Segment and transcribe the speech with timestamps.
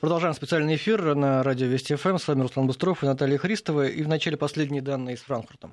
[0.00, 2.18] Продолжаем специальный эфир на радио Вести ФМ.
[2.18, 3.88] С вами Руслан Быстров и Наталья Христова.
[3.88, 5.70] И вначале последние данные из Франкфурта.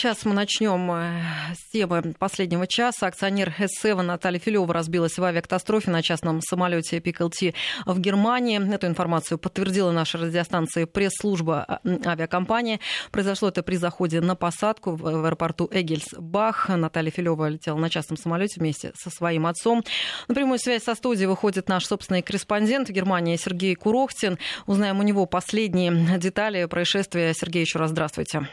[0.00, 1.20] Сейчас мы начнем э,
[1.56, 3.08] с темы последнего часа.
[3.08, 7.52] Акционер S7 Наталья Филева разбилась в авиакатастрофе на частном самолете PKLT
[7.84, 8.72] в Германии.
[8.72, 12.78] Эту информацию подтвердила наша радиостанция пресс-служба э, авиакомпании.
[13.10, 16.68] Произошло это при заходе на посадку в аэропорту Эгельсбах.
[16.68, 19.82] Наталья Филева летела на частном самолете вместе со своим отцом.
[20.28, 24.38] На прямую связь со студией выходит наш собственный корреспондент в Германии Сергей Курохтин.
[24.68, 27.34] Узнаем у него последние детали происшествия.
[27.34, 28.46] Сергей, еще раз здравствуйте.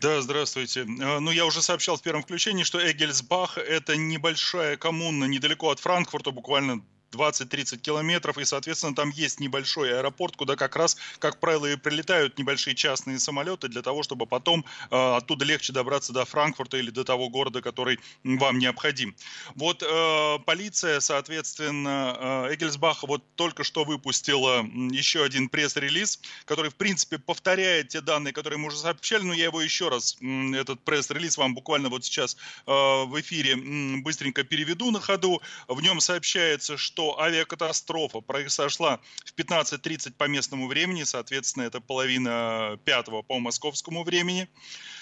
[0.00, 0.86] Да, здравствуйте.
[1.00, 5.80] А, ну, я уже сообщал в первом включении, что Эгельсбах– это небольшая коммуна недалеко от
[5.80, 6.84] Франкфурта, буквально
[7.14, 12.38] 20-30 километров, и, соответственно, там есть небольшой аэропорт, куда как раз, как правило, и прилетают
[12.38, 17.04] небольшие частные самолеты для того, чтобы потом э, оттуда легче добраться до Франкфурта или до
[17.04, 19.14] того города, который вам необходим.
[19.54, 26.76] Вот э, полиция, соответственно, э, Эгельсбаха вот только что выпустила еще один пресс-релиз, который, в
[26.76, 31.36] принципе, повторяет те данные, которые мы уже сообщали, но я его еще раз, этот пресс-релиз
[31.36, 33.56] вам буквально вот сейчас э, в эфире
[34.02, 35.42] быстренько переведу на ходу.
[35.68, 42.78] В нем сообщается, что что авиакатастрофа произошла в 15.30 по местному времени, соответственно, это половина
[42.84, 44.48] пятого по московскому времени,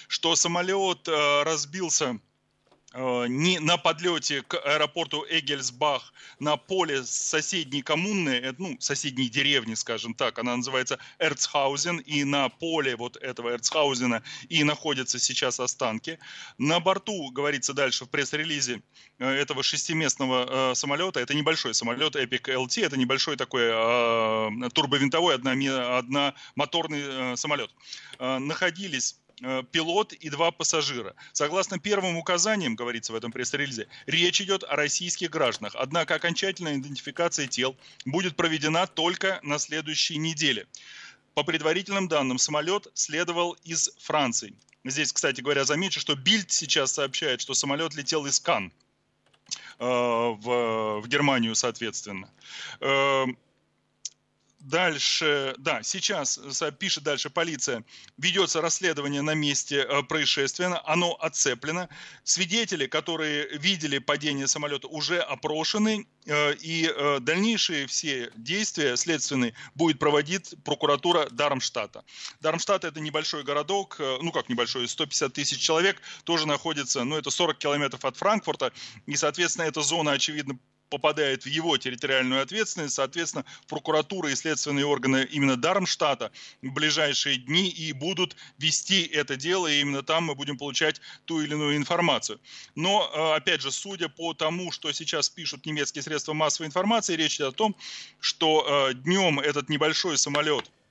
[0.09, 2.19] что самолет э, разбился
[2.93, 10.13] не на подлете к аэропорту Эгельсбах на поле соседней коммуны, э, ну, соседней деревни, скажем
[10.13, 16.19] так, она называется Эрцхаузен, и на поле вот этого Эрцхаузена и находятся сейчас останки.
[16.57, 18.81] На борту, говорится дальше в пресс-релизе,
[19.19, 25.35] э, этого шестиместного э, самолета, это небольшой самолет Epic LT, это небольшой такой э, турбовинтовой
[25.35, 27.01] одномоторный
[27.33, 27.71] э, самолет,
[28.19, 29.22] э, находились Э,
[29.71, 31.15] пилот и два пассажира.
[31.31, 35.75] Согласно первым указаниям, говорится в этом пресс-релизе, речь идет о российских гражданах.
[35.75, 37.75] Однако окончательная идентификация тел
[38.05, 40.67] будет проведена только на следующей неделе.
[41.33, 44.53] По предварительным данным, самолет следовал из Франции.
[44.85, 48.71] Здесь, кстати говоря, замечу, что Бильд сейчас сообщает, что самолет летел из Кан
[49.79, 52.29] э, в, в Германию, соответственно.
[54.63, 56.39] Э, Дальше, да, сейчас
[56.79, 57.83] пишет дальше полиция,
[58.17, 61.89] ведется расследование на месте э, происшествия, оно отцеплено.
[62.23, 69.99] Свидетели, которые видели падение самолета, уже опрошены, э, и э, дальнейшие все действия следственные будет
[69.99, 72.03] проводить прокуратура Дармштадта.
[72.39, 77.57] Дармштадт это небольшой городок, ну как небольшой, 150 тысяч человек, тоже находится, ну это 40
[77.57, 78.71] километров от Франкфурта,
[79.05, 80.57] и, соответственно, эта зона, очевидно,
[80.93, 86.31] попадает в его территориальную ответственность, соответственно, прокуратура и следственные органы именно Дармштадта
[86.61, 91.41] в ближайшие дни и будут вести это дело, и именно там мы будем получать ту
[91.41, 92.39] или иную информацию.
[92.75, 97.37] Но, э, опять же, судя по тому, что сейчас пишут немецкие средства массовой информации, речь
[97.37, 97.75] идет о том,
[98.19, 100.69] что э, днем этот небольшой самолет–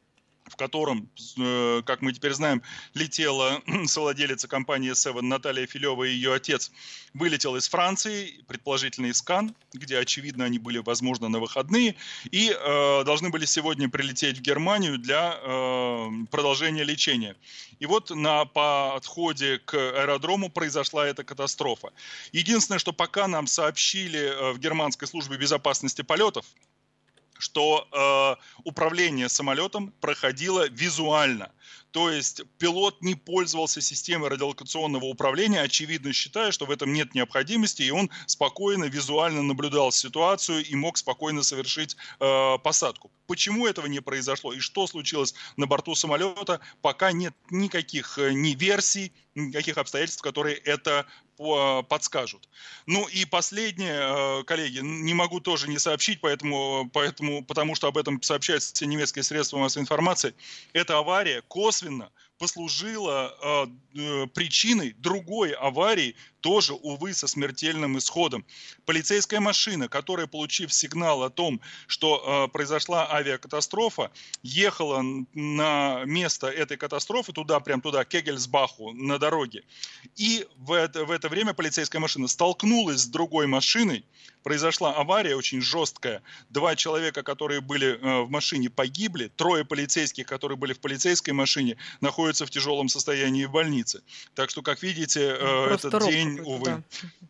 [0.53, 1.09] в котором,
[1.39, 6.71] э, как мы теперь знаем, летела совладелица компании Seven Наталья Филева и ее отец,
[7.15, 11.97] вылетел из Франции, предположительно из Кан, где, очевидно, они были, возможно, на выходные,
[12.31, 17.35] и э, должны были сегодня прилететь в Германию для э, продолжения лечения.
[17.79, 21.93] И вот на подходе к аэродрому произошла эта катастрофа.
[22.33, 26.45] Единственное, что пока нам сообщили э, в германской службе безопасности полетов,
[27.43, 31.51] что э, управление самолетом проходило визуально.
[31.91, 37.83] То есть пилот не пользовался системой радиолокационного управления, очевидно считая, что в этом нет необходимости,
[37.83, 43.11] и он спокойно визуально наблюдал ситуацию и мог спокойно совершить э, посадку.
[43.27, 48.55] Почему этого не произошло и что случилось на борту самолета, пока нет никаких э, ни
[48.55, 51.07] версий, никаких обстоятельств, которые это
[51.89, 52.49] подскажут.
[52.87, 57.99] Ну и последнее, э, коллеги, не могу тоже не сообщить, поэтому, поэтому, потому что об
[57.99, 60.35] этом сообщают все немецкие средства массовой информации.
[60.73, 68.45] Эта авария косвенно послужила э, э, причиной другой аварии, тоже, увы, со смертельным исходом.
[68.85, 74.11] Полицейская машина, которая, получив сигнал о том, что э, произошла авиакатастрофа,
[74.43, 75.03] ехала
[75.33, 79.63] на место этой катастрофы, туда, прям туда, к Эгельсбаху, на дороге.
[80.17, 84.05] И в это, в это время полицейская машина столкнулась с другой машиной,
[84.43, 86.23] произошла авария очень жесткая.
[86.51, 89.31] Два человека, которые были э, в машине, погибли.
[89.37, 94.03] Трое полицейских, которые были в полицейской машине, находятся в тяжелом состоянии в больнице.
[94.35, 96.83] Так что, как видите, э, этот день, увы, да.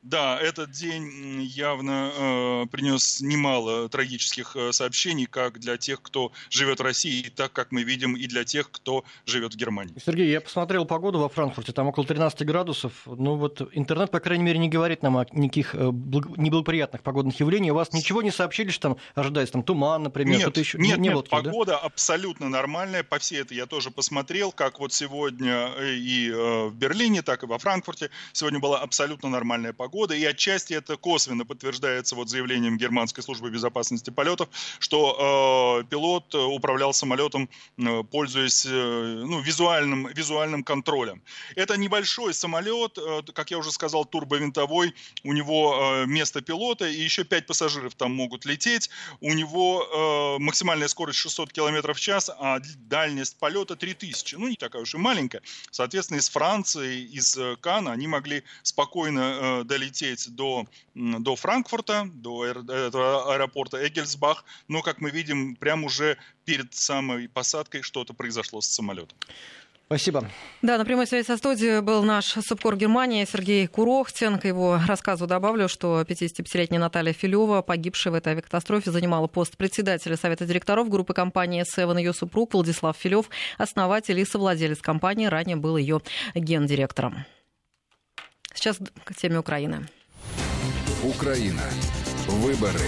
[0.02, 6.80] да, этот день явно э, принес немало трагических э, сообщений, как для тех, кто живет
[6.80, 9.94] в России, так как мы видим и для тех, кто живет в Германии.
[10.04, 12.92] Сергей, я посмотрел погоду во Франкфурте, там около 13 градусов.
[13.04, 17.40] Ну вот интернет, по крайней мере, не говорит нам о никаких э, неблагоприятных разных погодных
[17.40, 17.70] явлений.
[17.70, 20.38] У вас ничего не сообщили, что там ожидается там туман, например?
[20.38, 20.78] Нет, еще...
[20.78, 21.78] нет, не нет, было, погода да?
[21.78, 23.02] абсолютно нормальная.
[23.02, 27.42] По всей этой я тоже посмотрел, как вот сегодня э, и э, в Берлине, так
[27.42, 30.14] и во Франкфурте сегодня была абсолютно нормальная погода.
[30.14, 34.48] И отчасти это косвенно подтверждается вот заявлением Германской службы безопасности полетов,
[34.80, 37.48] что э, пилот управлял самолетом,
[37.78, 41.22] э, пользуясь э, ну, визуальным, визуальным контролем.
[41.56, 44.94] Это небольшой самолет, э, как я уже сказал, турбовинтовой.
[45.24, 48.90] У него э, место пилота и еще пять пассажиров там могут лететь.
[49.20, 52.60] У него э, максимальная скорость 600 км в час, а
[52.90, 54.34] дальность полета 3000.
[54.34, 55.40] Ну, не такая уж и маленькая.
[55.70, 58.81] Соответственно, из Франции, из Кана они могли спокойно
[59.64, 64.44] долететь до, до Франкфурта, до этого аэропорта Эгельсбах.
[64.68, 69.16] Но, как мы видим, прямо уже перед самой посадкой что-то произошло с самолетом.
[69.92, 70.26] Спасибо.
[70.62, 74.38] Да, на прямой связи со студией был наш субкор Германии Сергей Курохтин.
[74.38, 80.16] К его рассказу добавлю, что 55-летняя Наталья Филева, погибшая в этой авиакатастрофе, занимала пост председателя
[80.16, 81.98] Совета директоров группы компании «Севен».
[81.98, 86.00] Ее супруг Владислав Филев, основатель и совладелец компании, ранее был ее
[86.34, 87.26] гендиректором.
[88.54, 89.86] Сейчас к теме Украины.
[91.02, 91.62] Украина.
[92.28, 92.80] Выборы.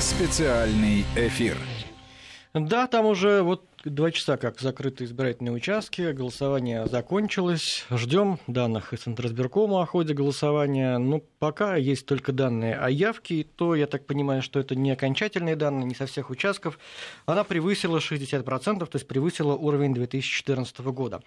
[0.00, 1.56] Специальный эфир.
[2.54, 7.84] Да, там уже вот два часа как закрыты избирательные участки, голосование закончилось.
[7.90, 10.98] Ждем данных из Центрозбиркома о ходе голосования.
[10.98, 14.90] Ну, пока есть только данные о явке, и то, я так понимаю, что это не
[14.90, 16.78] окончательные данные, не со всех участков.
[17.26, 21.22] Она превысила 60%, то есть превысила уровень 2014 года.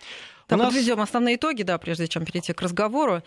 [0.48, 0.68] Так, нас...
[0.74, 3.22] подведем основные итоги, да, прежде чем перейти к разговору.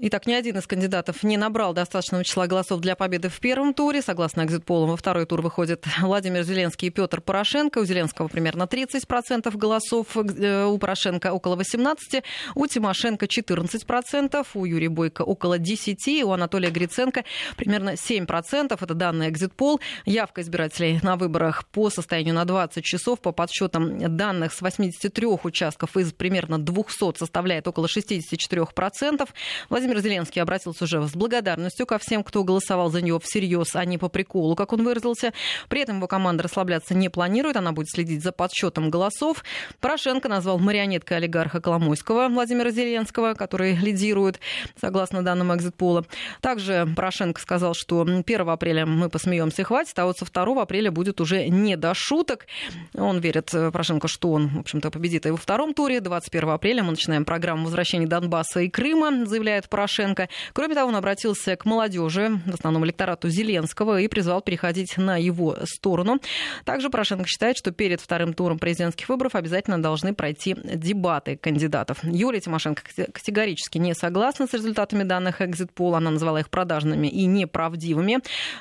[0.00, 4.02] Итак, ни один из кандидатов не набрал достаточного числа голосов для победы в первом туре.
[4.02, 7.78] Согласно экзит-полам, во второй тур выходят Владимир Зеленский и Петр Порошенко.
[7.78, 12.24] У Зеленского примерно 30% голосов, э, у Порошенко около 18%,
[12.54, 17.24] у Тимошенко 14%, у Юрия Бойко около 10%, у Анатолия Гриценко
[17.56, 18.76] примерно 7%.
[18.82, 19.80] Это данные экзит-пол.
[20.06, 25.96] Явка избирателей на выборах по состоянию на 20 часов по подсчетам данных с 83 участков
[25.96, 29.28] из примерно 200 составляет около 64%.
[29.70, 33.98] Владимир Зеленский обратился уже с благодарностью ко всем, кто голосовал за него всерьез, а не
[33.98, 35.32] по приколу, как он выразился.
[35.68, 38.53] При этом его команда расслабляться не планирует, она будет следить за подсчетом
[38.90, 39.44] голосов.
[39.80, 44.40] Порошенко назвал марионеткой олигарха Коломойского Владимира Зеленского, который лидирует,
[44.80, 46.04] согласно данным экзит-пола.
[46.40, 50.90] Также Порошенко сказал, что 1 апреля мы посмеемся и хватит, а вот со 2 апреля
[50.90, 52.46] будет уже не до шуток.
[52.94, 56.00] Он верит, э, Порошенко, что он, в общем-то, победит и во втором туре.
[56.00, 60.28] 21 апреля мы начинаем программу возвращения Донбасса и Крыма, заявляет Порошенко.
[60.52, 65.56] Кроме того, он обратился к молодежи, в основном электорату Зеленского, и призвал переходить на его
[65.64, 66.20] сторону.
[66.64, 71.98] Также Порошенко считает, что перед вторым туром президентских выборов обязательно должны пройти дебаты кандидатов.
[72.02, 72.82] Юлия Тимошенко
[73.12, 75.98] категорически не согласна с результатами данных экзит-пола.
[75.98, 78.18] Она назвала их продажными и неправдивыми.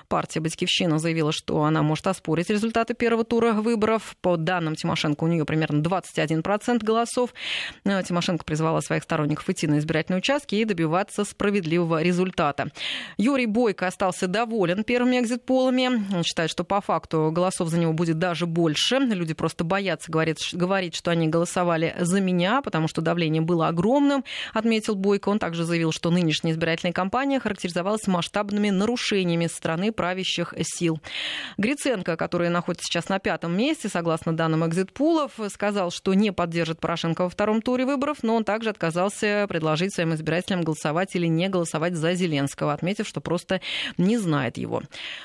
[0.07, 4.15] Партия «Батькивщина» заявила, что она может оспорить результаты первого тура выборов.
[4.21, 7.33] По данным Тимошенко, у нее примерно 21% голосов.
[7.83, 12.69] Тимошенко призвала своих сторонников идти на избирательные участки и добиваться справедливого результата.
[13.17, 16.15] Юрий Бойко остался доволен первыми экзит-полами.
[16.15, 18.97] Он считает, что по факту голосов за него будет даже больше.
[18.99, 24.23] Люди просто боятся говорить, говорить, что они голосовали за меня, потому что давление было огромным,
[24.53, 25.29] отметил Бойко.
[25.29, 31.01] Он также заявил, что нынешняя избирательная кампания характеризовалась масштабными нарушениями страны правящих сил.
[31.57, 37.23] Гриценко, который находится сейчас на пятом месте, согласно данным экзит-пулов, сказал, что не поддержит Порошенко
[37.23, 41.95] во втором туре выборов, но он также отказался предложить своим избирателям голосовать или не голосовать
[41.95, 43.59] за Зеленского, отметив, что просто
[43.97, 44.83] не знает его.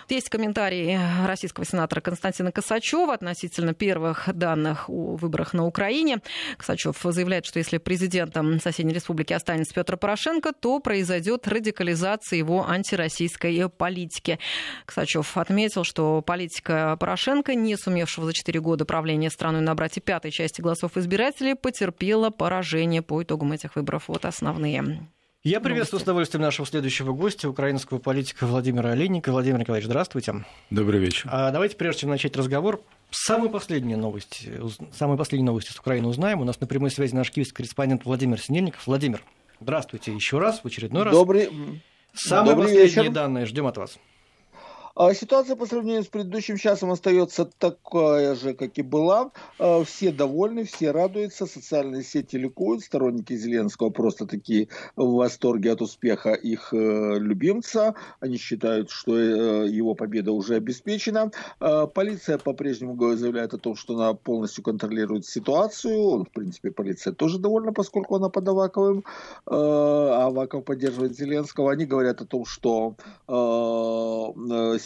[0.09, 6.21] Есть комментарий российского сенатора Константина Косачева относительно первых данных о выборах на Украине.
[6.57, 13.69] Косачев заявляет, что если президентом соседней республики останется Петр Порошенко, то произойдет радикализация его антироссийской
[13.69, 14.39] политики.
[14.87, 20.31] Косачев отметил, что политика Порошенко, не сумевшего за 4 года правления страной набрать и пятой
[20.31, 24.05] части голосов избирателей, потерпела поражение по итогам этих выборов.
[24.09, 25.09] Вот основные
[25.45, 29.31] я приветствую с удовольствием нашего следующего гостя, украинского политика Владимира Олейника.
[29.31, 30.45] Владимир Николаевич, здравствуйте.
[30.71, 31.29] Добрый вечер.
[31.33, 34.61] А давайте, прежде чем начать разговор, самые последние новости,
[34.93, 36.41] самые последние новости с Украины узнаем.
[36.41, 38.87] У нас на прямой связи наш киевский корреспондент Владимир Синельников.
[38.87, 39.23] Владимир,
[39.61, 41.15] здравствуйте еще раз, в очередной раз.
[41.15, 41.49] Добрый,
[42.15, 43.13] Самые Добрый последние вечер.
[43.13, 43.99] данные ждем от вас.
[44.99, 49.31] А ситуация по сравнению с предыдущим часом остается такая же, как и была.
[49.61, 55.83] А, все довольны, все радуются, социальные сети ликуют, сторонники Зеленского просто такие в восторге от
[55.83, 57.95] успеха их э, любимца.
[58.19, 61.31] Они считают, что э, его победа уже обеспечена.
[61.61, 66.25] А, полиция по-прежнему заявляет о том, что она полностью контролирует ситуацию.
[66.25, 69.05] В принципе, полиция тоже довольна, поскольку она под Аваковым,
[69.47, 71.71] а Аваков поддерживает Зеленского.
[71.71, 72.97] Они говорят о том, что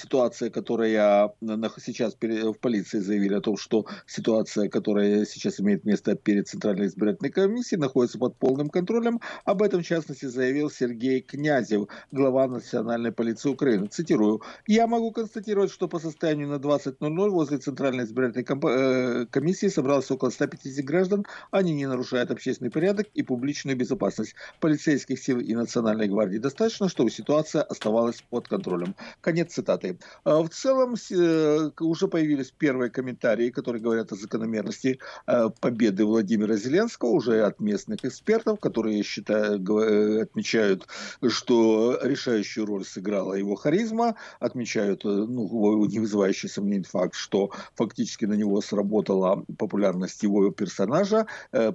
[0.02, 1.32] ситуация, которая
[1.78, 7.30] сейчас в полиции заявили о том, что ситуация, которая сейчас имеет место перед Центральной избирательной
[7.30, 9.20] комиссией, находится под полным контролем.
[9.44, 13.86] Об этом, в частности, заявил Сергей Князев, глава Национальной полиции Украины.
[13.86, 14.42] Цитирую.
[14.66, 20.30] «Я могу констатировать, что по состоянию на 20.00 возле Центральной избирательной э, комиссии собралось около
[20.30, 21.24] 150 граждан.
[21.50, 24.34] Они не нарушают общественный порядок и публичную безопасность.
[24.60, 28.94] Полицейских сил и Национальной гвардии достаточно, чтобы ситуация оставалась под контролем».
[29.20, 29.91] Конец цитаты.
[30.24, 36.56] А в целом э, уже появились первые комментарии, которые говорят о закономерности э, победы Владимира
[36.56, 40.86] Зеленского уже от местных экспертов, которые считают, э, отмечают,
[41.28, 48.34] что решающую роль сыграла его харизма, отмечают ну, не вызывающий сомнений факт, что фактически на
[48.34, 51.26] него сработала популярность его персонажа,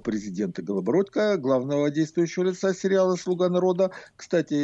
[0.02, 3.90] президента Голобородько, главного действующего лица сериала «Слуга народа».
[4.16, 4.54] Кстати,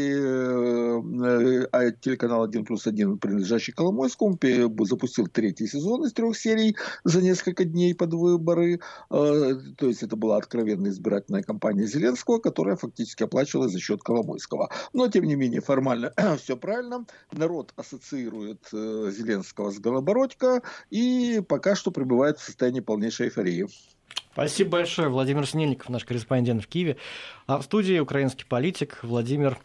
[1.73, 4.39] а телеканал 1 плюс 1 принадлежащий Коломойскому,
[4.85, 8.81] запустил третий сезон из трех серий за несколько дней под выборы.
[9.11, 14.71] Э, то есть это была откровенная избирательная кампания Зеленского, которая фактически оплачивалась за счет Коломойского.
[14.93, 17.07] Но, тем не менее, формально все правильно.
[17.33, 23.67] Народ ассоциирует э, Зеленского с Голобородько и пока что пребывает в состоянии полнейшей эйфории.
[24.35, 25.09] Спасибо большое.
[25.09, 26.97] Владимир Снельников, наш корреспондент в Киеве.
[27.47, 29.59] А в студии украинский политик Владимир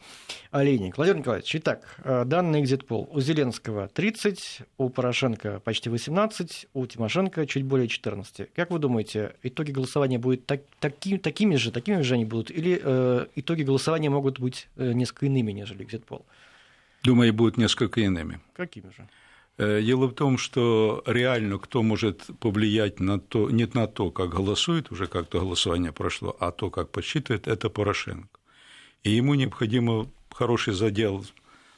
[0.51, 0.95] Олейник.
[0.95, 3.09] Владимир Николаевич, итак, э, данный экзит-пол.
[3.11, 8.53] У Зеленского 30, у Порошенко почти 18, у Тимошенко чуть более 14.
[8.55, 12.79] Как вы думаете, итоги голосования будут так, таки, такими же, такими же они будут, или
[12.79, 16.23] э, итоги голосования могут быть э, несколько иными, нежели экзит-пол?
[17.01, 18.39] Думаю, будут несколько иными.
[18.55, 19.07] Какими же?
[19.59, 24.29] Э, дело в том, что реально кто может повлиять на то, не на то, как
[24.29, 28.39] голосует, уже как-то голосование прошло, а то, как подсчитывает, это Порошенко.
[29.03, 31.25] И ему необходимо хороший задел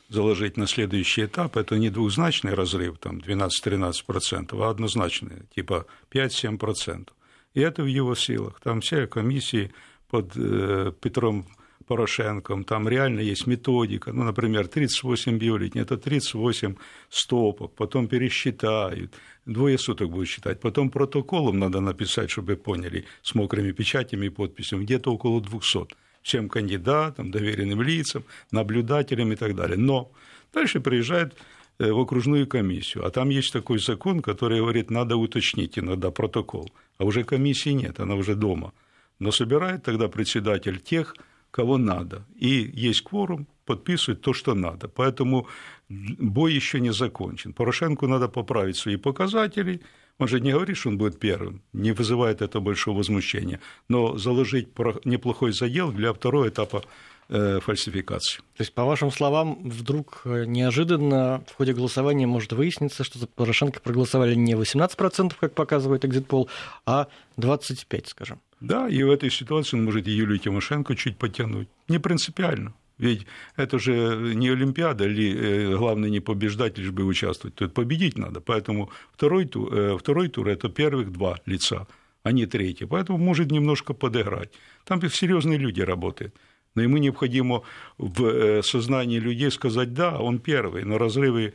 [0.10, 1.58] заложить на следующий этап.
[1.58, 7.10] Это не двузначный разрыв, там 12-13%, а однозначный, типа 5-7%.
[7.56, 8.60] И это в его силах.
[8.62, 9.72] Там все комиссии
[10.08, 11.48] под э, Петром
[11.92, 16.76] Порошенком, там реально есть методика, ну, например, 38 бюллетеней, это 38
[17.10, 19.14] стопок, потом пересчитают,
[19.46, 24.86] двое суток будут считать, потом протоколом надо написать, чтобы поняли, с мокрыми печатями и подписями,
[24.86, 29.78] где-то около 200 всем кандидатам, доверенным лицам, наблюдателям и так далее.
[29.78, 30.14] Но
[30.54, 31.36] дальше приезжает
[31.80, 36.72] э, в окружную комиссию, а там есть такой закон, который говорит, надо уточнить иногда протокол,
[36.98, 38.72] а уже комиссии нет, она уже дома.
[39.20, 41.16] Но собирает тогда председатель тех,
[41.52, 42.26] кого надо.
[42.36, 44.88] И есть кворум, подписывает то, что надо.
[44.88, 45.48] Поэтому
[45.90, 47.54] бой еще не закончен.
[47.54, 49.80] Порошенку надо поправить свои показатели.
[50.18, 53.60] Он же не говорит, что он будет первым, не вызывает это большого возмущения.
[53.90, 54.68] Но заложить
[55.06, 56.84] неплохой задел для второго этапа
[57.30, 58.42] э, фальсификации.
[58.58, 63.28] То есть, по вашим словам, вдруг э, неожиданно в ходе голосования может выясниться, что за
[63.28, 66.50] Порошенко проголосовали не 18%, как показывает экзитпол,
[66.86, 68.40] а 25%, скажем.
[68.62, 71.68] Да, и в этой ситуации он может и Юлию Тимошенко чуть потянуть.
[71.88, 72.74] Не принципиально.
[73.00, 73.26] Ведь
[73.56, 77.56] это же не Олимпиада, или э, главное не побеждать, лишь бы участвовать.
[77.56, 78.40] Тут победить надо.
[78.40, 81.88] Поэтому второй тур, э, второй тур– это первых два лица,
[82.22, 82.86] а не третий.
[82.86, 84.52] Поэтому может немножко подыграть.
[84.86, 86.36] Там серьезные люди работают.
[86.76, 87.64] Но ему необходимо
[87.98, 91.54] в э, сознании людей сказать, да, он первый, но разрывы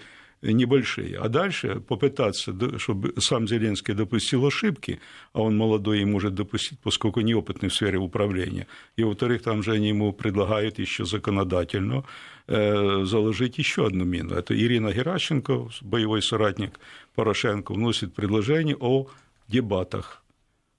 [0.52, 1.18] небольшие.
[1.18, 5.00] А дальше попытаться, чтобы сам Зеленский допустил ошибки,
[5.32, 8.66] а он молодой и может допустить, поскольку неопытный в сфере управления.
[8.96, 12.04] И, во-вторых, там же они ему предлагают еще законодательно
[12.46, 14.34] э, заложить еще одну мину.
[14.34, 16.78] Это Ирина Геращенко, боевой соратник
[17.14, 19.06] Порошенко, вносит предложение о
[19.48, 20.22] дебатах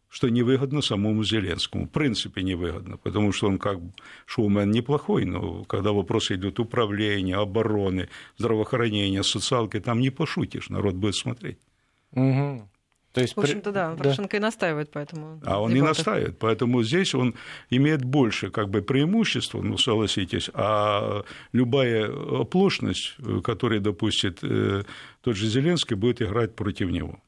[0.09, 1.85] что невыгодно самому Зеленскому.
[1.85, 3.79] В принципе, невыгодно, потому что он как
[4.25, 11.15] шоумен неплохой, но когда вопросы идут управления, обороны, здравоохранения, социалки, там не пошутишь, народ будет
[11.15, 11.57] смотреть.
[12.13, 12.69] Угу.
[13.17, 14.37] То есть, в общем-то, да, Порошенко да.
[14.37, 15.41] и настаивает, поэтому...
[15.43, 17.33] А он не настаивает, поэтому здесь он
[17.71, 24.83] имеет больше как бы преимущества, ну, согласитесь, а любая оплошность, которую допустит э,
[25.21, 27.19] тот же Зеленский, будет играть против него.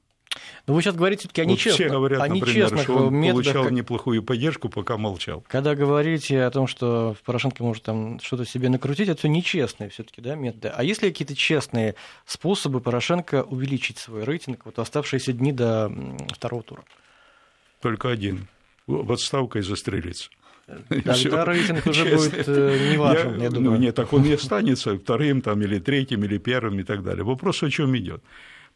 [0.68, 3.16] Но вы сейчас говорите все-таки о вот нечестных, все говорят, о например, нечестных что он
[3.16, 3.44] методах.
[3.54, 5.44] получал неплохую поддержку, пока молчал.
[5.48, 10.22] Когда говорите о том, что Порошенко может там что-то себе накрутить, это все нечестные все-таки
[10.22, 10.70] да, методы.
[10.70, 15.92] А есть ли какие-то честные способы Порошенко увеличить свой рейтинг вот оставшиеся дни до
[16.34, 16.84] второго тура?
[17.82, 18.48] Только один.
[18.88, 20.30] В отставкой застрелиться.
[20.88, 21.44] Тогда всё.
[21.46, 22.18] рейтинг уже Честно.
[22.18, 23.72] будет э, неважен, я, Я- думаю.
[23.72, 27.24] Ну, нет, так он и останется вторым там, или третьим, или первым и так далее.
[27.24, 28.24] Вопрос о чем идет.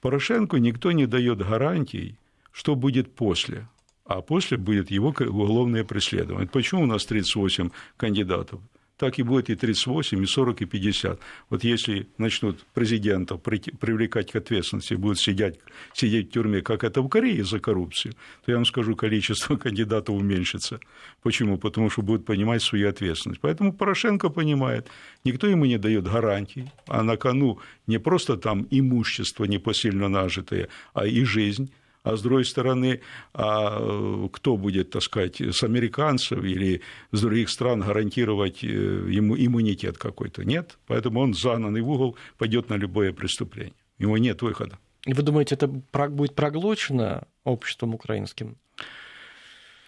[0.03, 2.17] Порошенко никто не дает гарантий,
[2.51, 3.69] что будет после.
[4.03, 6.49] А после будет его уголовное преследование.
[6.49, 8.59] Почему у нас 38 кандидатов?
[9.03, 11.19] Так и будет и 38, и 40, и 50.
[11.49, 15.59] Вот если начнут президентов привлекать к ответственности, будут сидеть,
[15.93, 18.13] сидеть в тюрьме, как это в Корее за коррупцию,
[18.45, 20.79] то я вам скажу, количество кандидатов уменьшится.
[21.21, 21.57] Почему?
[21.57, 23.41] Потому что будут понимать свою ответственность.
[23.41, 24.87] Поэтому Порошенко понимает,
[25.25, 31.05] никто ему не дает гарантий, а на кону не просто там имущество непосильно нажитое, а
[31.05, 31.73] и жизнь.
[32.03, 32.99] А с другой стороны,
[33.33, 36.81] а кто будет, так сказать, с американцев или
[37.11, 40.43] с других стран гарантировать э, ему иммунитет какой-то?
[40.43, 40.77] Нет.
[40.85, 43.73] Поэтому он загнанный в угол пойдет на любое преступление.
[43.99, 44.77] У него нет выхода.
[45.05, 48.57] Вы думаете, это будет проглочено обществом украинским?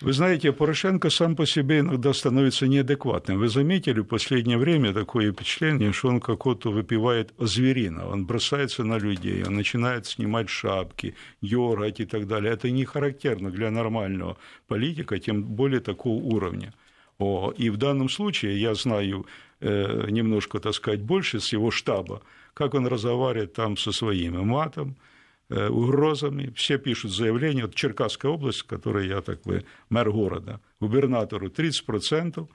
[0.06, 3.40] Вы знаете, Порошенко сам по себе иногда становится неадекватным.
[3.40, 8.08] Вы заметили в последнее время такое впечатление, что он какого-то выпивает зверина.
[8.08, 12.54] Он бросается на людей, он начинает снимать шапки, дергать и так далее.
[12.54, 16.76] Это не характерно для нормального политика, тем более такого уровня.
[17.18, 19.26] О, и в данном случае я знаю
[19.60, 22.22] э, немножко, так сказать, больше с его штаба,
[22.54, 24.98] как он разговаривает там со своими матом,
[25.50, 26.52] угрозами.
[26.56, 27.66] Все пишут заявление.
[27.66, 32.48] Вот Черкасская область, в которой я так бы мэр города, губернатору 30%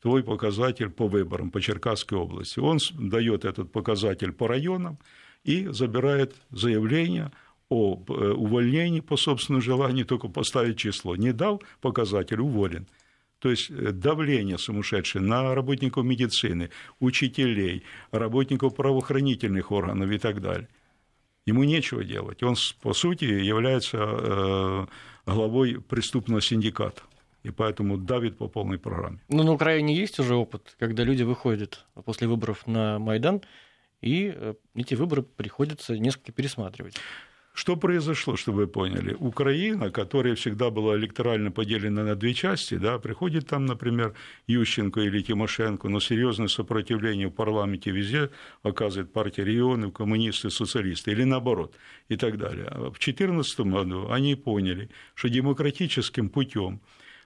[0.00, 2.60] твой показатель по выборам по Черкасской области.
[2.60, 4.98] Он дает этот показатель по районам
[5.44, 7.32] и забирает заявление
[7.68, 11.16] о э, увольнении по собственному желанию, только поставить число.
[11.16, 12.86] Не дал показатель, уволен.
[13.40, 20.68] То есть э, давление сумасшедшее на работников медицины, учителей, работников правоохранительных органов и так далее.
[21.46, 22.42] Ему нечего делать.
[22.42, 24.86] Он, по сути, является э,
[25.26, 27.02] главой преступного синдиката.
[27.44, 29.20] И поэтому давит по полной программе.
[29.28, 33.42] Ну, на Украине есть уже опыт, когда люди выходят после выборов на Майдан,
[34.00, 36.96] и э, эти выборы приходится несколько пересматривать.
[37.56, 39.16] Что произошло, чтобы вы поняли?
[39.18, 44.12] Украина, которая всегда была электорально поделена на две части, да, приходит там, например,
[44.46, 48.28] Ющенко или Тимошенко, но серьезное сопротивление в парламенте везде
[48.62, 51.74] оказывает партия регионов, коммунисты, социалисты, или наоборот,
[52.10, 52.66] и так далее.
[52.66, 56.82] А В 2014 году они поняли, что демократическим путем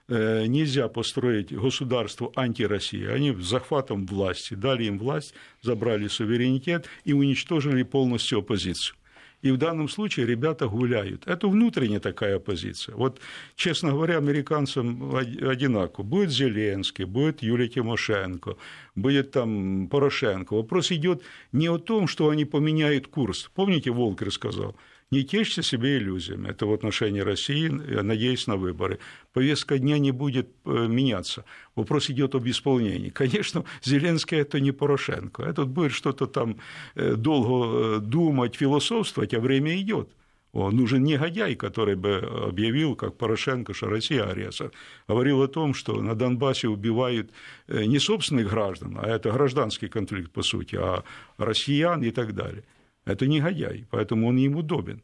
[0.07, 3.05] э, нельзя построить государство антироссии.
[3.05, 8.95] Они захватом власти дали им власть, забрали суверенитет и уничтожили полностью оппозицию.
[9.41, 11.27] И в данном случае ребята гуляют.
[11.27, 12.95] Это внутренняя такая оппозиция.
[12.95, 13.19] Вот,
[13.55, 16.03] честно говоря, американцам од- одинаково.
[16.03, 18.57] Будет Зеленский, будет Юлия Тимошенко,
[18.95, 20.53] будет там Порошенко.
[20.53, 23.49] Вопрос идет не о том, что они поменяют курс.
[23.55, 24.75] Помните, Волкер сказал,
[25.11, 26.49] не тешьте себе иллюзиями.
[26.49, 28.99] Это в отношении России, я надеюсь на выборы.
[29.33, 31.43] Повестка дня не будет э, меняться.
[31.75, 33.09] Вопрос идет об исполнении.
[33.21, 35.43] Конечно, Зеленский это не Порошенко.
[35.43, 36.57] Этот будет что-то там
[36.95, 40.09] э, долго э, думать, философствовать, а время идет.
[40.53, 44.71] О, нужен негодяй, который бы объявил, как Порошенко, что Россия агрессор.
[45.07, 47.31] Говорил о том, что на Донбассе убивают
[47.67, 51.03] э, не собственных граждан, а это гражданский конфликт, по сути, а
[51.37, 52.63] россиян и так далее.
[53.05, 55.01] Это негодяй, поэтому он им удобен.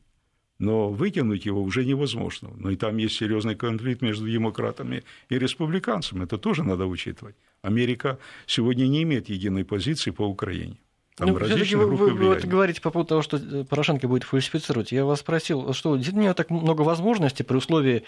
[0.60, 2.50] Но вытянуть его уже невозможно.
[2.58, 6.24] Но и там есть серьезный конфликт между демократами и республиканцами.
[6.24, 7.36] Это тоже надо учитывать.
[7.62, 10.78] Америка сегодня не имеет единой позиции по Украине.
[11.18, 14.08] Там Ну, всё-таки различные вы, вы- вы вот говорите по поводу того, что э, Порошенко
[14.08, 14.92] будет фальсифицировать.
[14.92, 18.04] Я вас спросил, что действительно у него так много возможностей при условии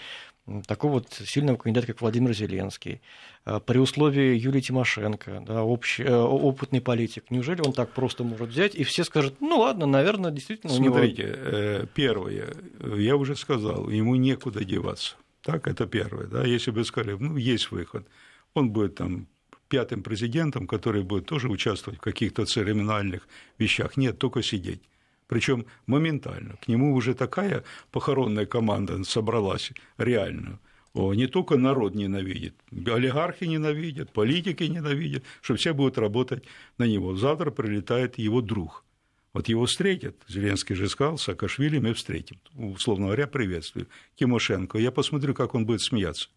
[0.68, 3.00] такого вот сильного кандидата, как Владимир Зеленский,
[3.44, 7.24] а, при условии Юлии Тимошенко, да, общ- э, опытный политик.
[7.30, 10.94] Неужели он так просто может взять, и все скажут, ну ладно, наверное, действительно у него...
[10.94, 15.16] Смотрите, э, первое, э, я уже сказал, ему некуда деваться.
[15.42, 16.26] Так, это первое.
[16.28, 16.44] Да?
[16.44, 18.06] Если бы сказали, ну, есть выход,
[18.54, 19.26] он будет там
[19.70, 23.96] пятым президентом, который будет тоже участвовать в каких-то церемониальных вещах.
[23.96, 24.82] Нет, только сидеть.
[25.28, 26.56] Причем моментально.
[26.56, 30.58] К нему уже такая похоронная команда собралась реальную.
[30.92, 36.42] О, не только народ ненавидит, олигархи ненавидят, политики ненавидят, что все будут работать
[36.78, 37.14] на него.
[37.14, 38.84] Завтра прилетает его друг.
[39.32, 42.40] Вот его встретят, Зеленский же сказал, Саакашвили мы встретим.
[42.56, 43.86] Условно говоря, приветствую.
[44.16, 46.28] Тимошенко, я посмотрю, как он будет смеяться.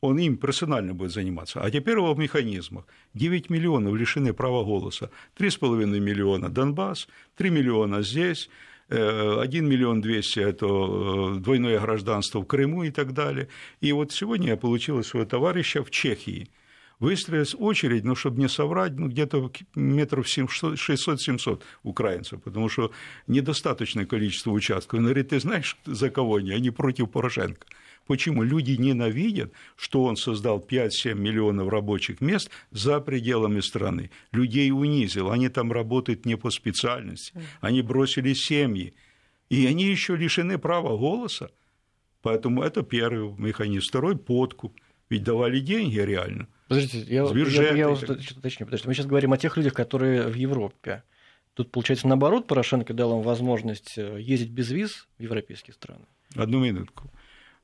[0.00, 1.60] Он им персонально будет заниматься.
[1.60, 2.84] А теперь о механизмах.
[3.14, 8.48] 9 миллионов лишены права голоса, 3,5 миллиона Донбасс, 3 миллиона здесь,
[8.88, 13.48] 1 миллион 200– это двойное гражданство в Крыму и так далее.
[13.80, 16.48] И вот сегодня я получил своего товарища в Чехии–
[17.00, 22.92] выстроилась очередь, ну, чтобы не соврать, ну, где-то метров 600-700 украинцев, потому что
[23.26, 24.98] недостаточное количество участков.
[24.98, 26.52] Он говорит, ты знаешь, за кого они?
[26.52, 27.66] Они против Порошенко.
[28.08, 28.42] Почему?
[28.42, 34.10] Люди ненавидят, что он создал 5-7 миллионов рабочих мест за пределами страны.
[34.32, 38.94] Людей унизил, они там работают не по специальности, они бросили семьи,
[39.48, 41.50] и они еще лишены права голоса.
[42.22, 43.86] Поэтому это первый механизм.
[43.88, 44.74] Второй– подкуп.
[45.08, 48.66] Ведь давали деньги реально– Подождите, я, я, я вас уточню.
[48.66, 51.02] Подождите, мы сейчас говорим о тех людях, которые в Европе.
[51.54, 56.04] Тут, получается, наоборот, Порошенко дал им возможность э, ездить без виз в европейские страны.
[56.36, 57.10] Одну минутку.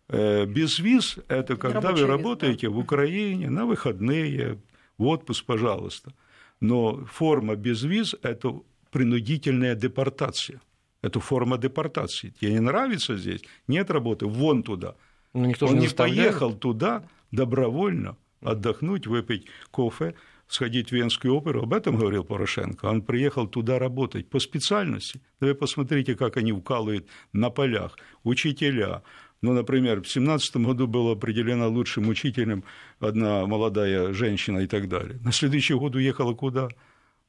[0.09, 2.75] Э, без виз– это когда вы работаете да?
[2.75, 4.59] в Украине на выходные,
[4.99, 6.13] в отпуск, пожалуйста.
[6.61, 10.61] Но форма без виз– это принудительная депортация.
[11.03, 12.33] Это форма депортации.
[12.41, 13.43] Тебе не нравится здесь?
[13.69, 14.95] Нет работы, вон туда.
[15.33, 20.15] Но ну, никто Он не, не поехал туда добровольно, отдохнуть, выпить кофе,
[20.47, 21.63] сходить в Венскую оперу.
[21.63, 22.87] Об этом говорил Порошенко.
[22.87, 25.21] Он приехал туда работать по специальности.
[25.41, 27.99] Да вы посмотрите, как они вкалывают на полях.
[28.23, 29.03] Учителя.
[29.45, 32.65] Ну, например, в 2017 году было определено лучшим учителем
[32.99, 35.19] одна молодая женщина и так далее.
[35.23, 36.69] На следующий год уехала куда?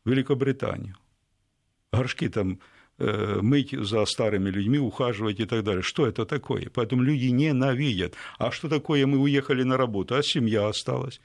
[0.06, 0.96] В Великобританию.
[1.92, 2.60] Горшки там
[2.98, 5.82] Э, мыть за старыми людьми, ухаживать и так далее.
[5.82, 6.70] Что это такое?
[6.74, 8.14] Поэтому люди ненавидят.
[8.38, 11.20] А что такое мы уехали на работу, а семья осталась?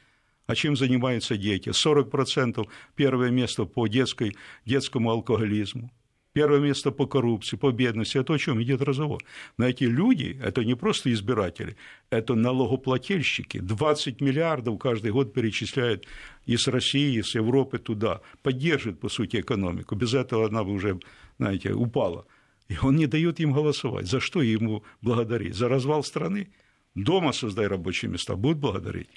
[0.46, 1.68] А чем занимаются дети?
[1.68, 5.92] 40% первое место по детской, детскому алкоголизму.
[6.33, 8.19] Первое место по коррупции, по бедности.
[8.19, 9.21] Это о чем идет разговор?
[9.59, 11.77] Но эти люди, это не просто избиратели,
[12.09, 13.59] это налогоплательщики.
[13.59, 16.07] 20 миллиардов каждый год перечисляют
[16.47, 18.21] из России, из Европы туда.
[18.43, 19.97] Поддерживает, по сути, экономику.
[19.97, 21.01] Без этого она бы уже,
[21.38, 22.27] знаете, упала.
[22.69, 24.07] И он не дает им голосовать.
[24.07, 25.57] За что ему благодарить?
[25.57, 26.49] За развал страны?
[26.95, 29.09] Дома создай рабочие места, будут благодарить.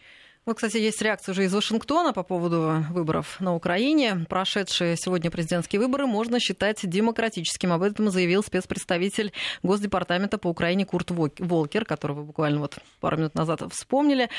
[0.46, 4.26] Вот, кстати, есть реакция уже из Вашингтона по поводу выборов на Украине.
[4.28, 7.72] Прошедшие сегодня президентские выборы можно считать демократическим.
[7.72, 9.32] Об этом заявил спецпредставитель
[9.64, 14.30] Госдепартамента по Украине Курт Волкер, которого буквально вот пару минут назад вспомнили.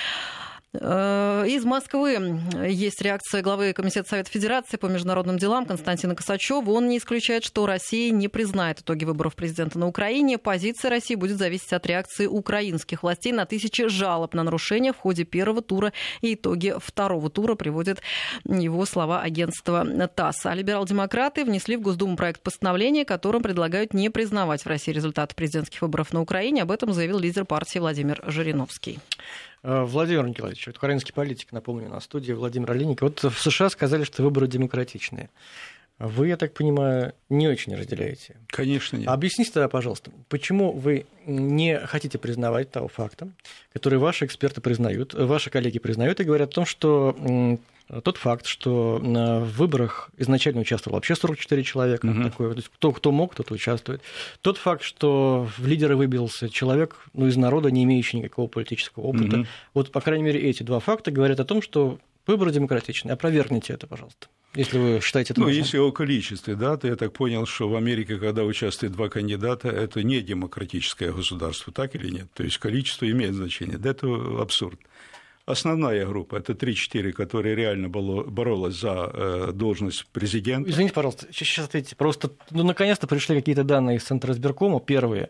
[0.80, 6.70] Э, из Москвы есть реакция главы Комитета Совета Федерации по международным делам Константина Косачева.
[6.70, 10.36] Он не исключает, что Россия не признает итоги выборов президента на Украине.
[10.38, 15.24] Позиция России будет зависеть от реакции украинских властей на тысячи жалоб на нарушения в ходе
[15.24, 18.00] первого тура и итоги второго тура, приводит
[18.44, 20.46] его слова агентства ТАСС.
[20.46, 25.82] А либерал-демократы внесли в Госдуму проект постановления, которым предлагают не признавать в России результаты президентских
[25.82, 26.62] выборов на Украине.
[26.62, 28.98] Об этом заявил лидер партии Владимир Жириновский.
[29.64, 33.00] Э, Владимир Николаевич, вот украинский политик, напомню, на студии Владимир Олейник.
[33.00, 35.30] Вот в США сказали, что выборы демократичные.
[35.98, 38.36] Вы, я так понимаю, не очень разделяете.
[38.48, 39.08] Конечно, нет.
[39.08, 43.28] Объясните тогда, пожалуйста, почему вы не хотите признавать того факта,
[43.72, 47.16] который ваши эксперты признают, ваши коллеги признают и говорят о том, что
[48.02, 52.22] тот факт, что в выборах изначально участвовало вообще 44 человека, угу.
[52.24, 54.02] такое, то есть кто, кто мог, тот участвует.
[54.40, 59.40] Тот факт, что в лидеры выбился человек ну, из народа, не имеющий никакого политического опыта.
[59.40, 59.46] Угу.
[59.74, 63.12] Вот, по крайней мере, эти два факта говорят о том, что выборы демократичные.
[63.12, 64.28] Опровергните это, пожалуйста.
[64.54, 65.62] Если вы считаете это Ну, нужным.
[65.64, 69.68] если о количестве, да, то я так понял, что в Америке, когда участвуют два кандидата,
[69.68, 72.28] это не демократическое государство, так или нет?
[72.34, 73.78] То есть количество имеет значение.
[73.78, 74.06] Да, это
[74.40, 74.78] абсурд.
[75.46, 80.70] Основная группа– это 3-4, которые реально боролась за э, должность президента.
[80.70, 81.96] Извините, пожалуйста, сейчас ответьте.
[81.96, 85.28] Просто, ну, наконец-то пришли какие-то данные из Центра избиркома, первые.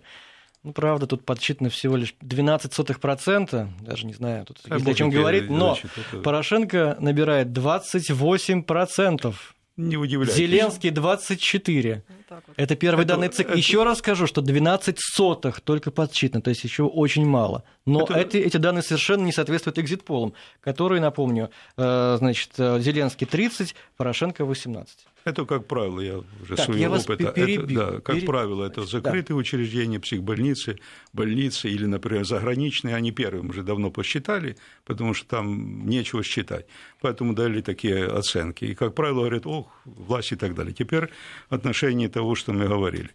[0.64, 4.94] Ну, правда, тут подсчитано всего лишь 12 сотых процента, даже не знаю, тут а о
[4.94, 6.22] чем говорить, но значит, это...
[6.22, 9.54] Порошенко набирает 28 процентов.
[9.76, 10.36] Не удивляйтесь.
[10.36, 12.04] Зеленский 24.
[12.06, 12.54] Вот вот.
[12.56, 13.48] Это первые это, данные ЦИК.
[13.50, 13.58] Это...
[13.58, 17.64] Еще раз скажу, что 12 сотых только подсчитано, то есть еще очень мало.
[17.84, 18.18] Но это...
[18.18, 24.44] эти, эти данные совершенно не соответствуют экзит-полам, которые, напомню, э, значит, э, Зеленский 30, Порошенко
[24.44, 25.06] 18.
[25.24, 27.32] Это, как правило, я уже так, своего опыта.
[27.32, 29.40] Перебью, это, да, как перебью, правило, это закрытые да.
[29.40, 30.78] учреждения, психбольницы,
[31.14, 36.66] больницы или, например, заграничные, они первым уже давно посчитали, потому что там нечего считать.
[37.00, 38.66] Поэтому дали такие оценки.
[38.66, 40.74] И, как правило, говорят, ох, власть и так далее.
[40.74, 41.08] Теперь
[41.48, 43.10] отношение того, что мы говорили.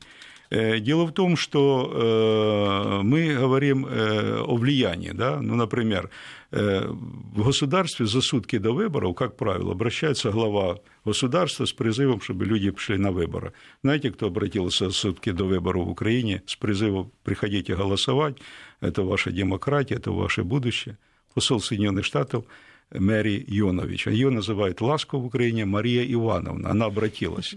[0.49, 5.11] Э, дело в том, что э, мы говорим э, о влиянии.
[5.11, 5.39] Да?
[5.41, 6.09] Ну, например,
[6.51, 12.71] в государстве за сутки до выборов, как правило, обращается глава государства с призывом, чтобы люди
[12.71, 13.53] пришли на выборы.
[13.83, 18.37] Знаете, кто обратился за сутки до выборов в Украине с призывом «приходите голосовать,
[18.81, 20.97] это ваша демократия, это ваше будущее»?
[21.35, 22.45] Посол Соединенных Штатов
[22.91, 24.07] Мэри Йонович.
[24.07, 26.71] Ее называют ласку в Украине Мария Ивановна.
[26.71, 27.55] Она обратилась.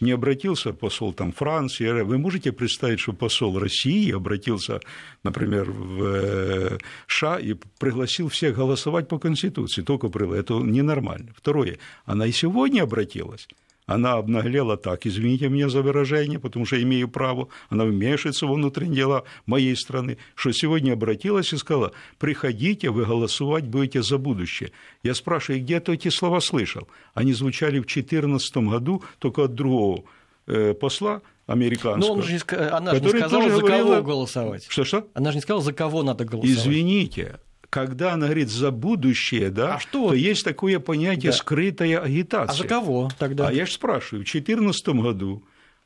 [0.00, 4.80] Не обратился посол там, Франции, вы можете представить, что посол России обратился,
[5.22, 10.40] например, в э, США и пригласил всех голосовать по Конституции, только пригласил.
[10.40, 11.32] Это ненормально.
[11.36, 13.48] Второе, она и сегодня обратилась
[13.86, 18.96] она обнаглела так, извините меня за выражение, потому что имею право, она вмешивается во внутренние
[18.96, 24.72] дела моей страны, что сегодня обратилась и сказала, приходите, вы голосовать будете за будущее.
[25.02, 26.88] Я спрашиваю, где ты эти слова слышал?
[27.14, 30.04] Они звучали в 2014 году только от другого
[30.46, 31.96] э, посла, американского.
[31.96, 33.94] Но он же не, она же не сказала, за говорила...
[33.94, 34.66] кого голосовать.
[34.68, 35.06] Что-что?
[35.14, 36.58] Она же не сказала, за кого надо голосовать.
[36.58, 37.38] Извините,
[37.70, 40.08] когда она говорит за будущее, да, а что?
[40.08, 41.36] то есть такое понятие да.
[41.36, 42.52] скрытая агитация.
[42.52, 43.48] А за кого тогда?
[43.48, 45.44] А я же спрашиваю, в 2014 году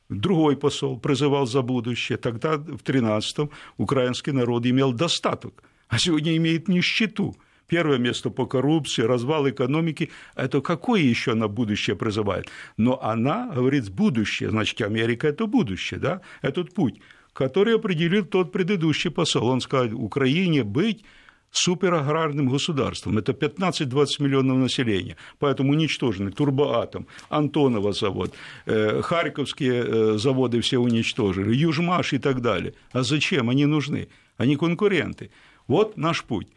[0.08, 6.68] другой посол призывал за будущее, тогда в 2013 украинский народ имел достаток, а сегодня имеет
[6.68, 7.36] нищету.
[7.66, 10.10] Первое место по коррупции, развал экономики.
[10.34, 12.48] Это какое еще на будущее призывает?
[12.76, 17.00] Но она говорит будущее, значит, Америка– это будущее, да, этот путь,
[17.32, 19.46] который определил тот предыдущий посол.
[19.46, 21.04] Он сказал, Украине быть
[21.50, 23.18] супераграрным государством.
[23.18, 25.16] Это 15-20 миллионов населения.
[25.38, 28.34] Поэтому уничтожены Турбоатом, Антонова завод,
[28.66, 32.74] э, Харьковские э, заводы все уничтожили, Южмаш и так далее.
[32.92, 33.50] А зачем?
[33.50, 34.08] Они нужны.
[34.36, 35.30] Они конкуренты.
[35.66, 36.48] Вот наш путь.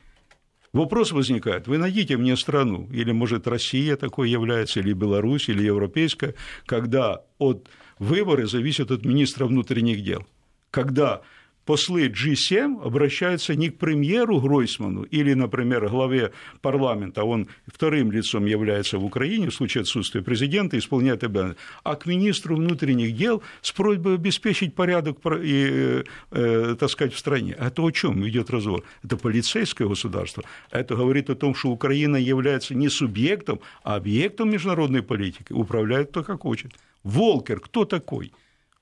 [0.73, 6.33] Вопрос возникает, вы найдите мне страну, или, может, Россия такой является, или Беларусь, или европейская,
[6.65, 10.25] когда от выборы зависят от министра внутренних дел.
[10.71, 11.21] Когда
[11.65, 18.97] послы G7 обращаются не к премьеру Гройсману или, например, главе парламента, он вторым лицом является
[18.97, 24.15] в Украине в случае отсутствия президента, исполняет обязанности, а к министру внутренних дел с просьбой
[24.15, 27.55] обеспечить порядок и, э, э, так сказать, в стране.
[27.59, 28.83] Это о чем идет разговор?
[29.03, 30.43] Это полицейское государство.
[30.71, 35.53] Это говорит о том, что Украина является не субъектом, а объектом международной политики.
[35.53, 36.71] Управляет кто как хочет.
[37.03, 38.31] Волкер кто такой?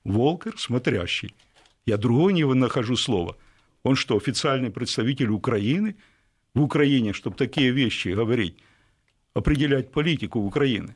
[0.04, 1.34] Волкер смотрящий.
[1.86, 3.36] Я другого не нахожу слова.
[3.82, 5.96] Он что, официальный представитель Украины?
[6.54, 8.56] В Украине, чтобы такие вещи говорить,
[9.34, 10.94] определять политику Украины.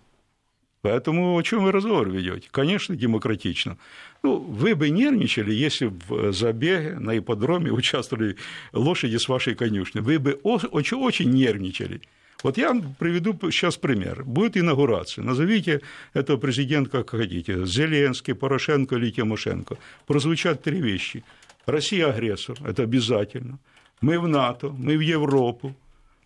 [0.83, 2.49] Поэтому о чем вы разговор ведете?
[2.53, 3.77] Конечно, демократично.
[4.23, 8.37] Ну, вы бы нервничали, если в забеге на ипподроме участвовали
[8.73, 10.01] лошади с вашей конюшни.
[10.01, 12.03] Вы бы очень, очень нервничали.
[12.47, 14.23] Вот я приведу сейчас пример.
[14.25, 15.25] Будет инаугурация.
[15.25, 15.81] Назовите
[16.15, 17.67] этого президента как хотите.
[17.67, 19.77] Зеленский, Порошенко или Тимошенко.
[20.07, 21.25] Прозвучат три вещи.
[21.67, 23.59] Россия агрессор, это обязательно.
[24.01, 25.75] Мы в НАТО, мы в Европу.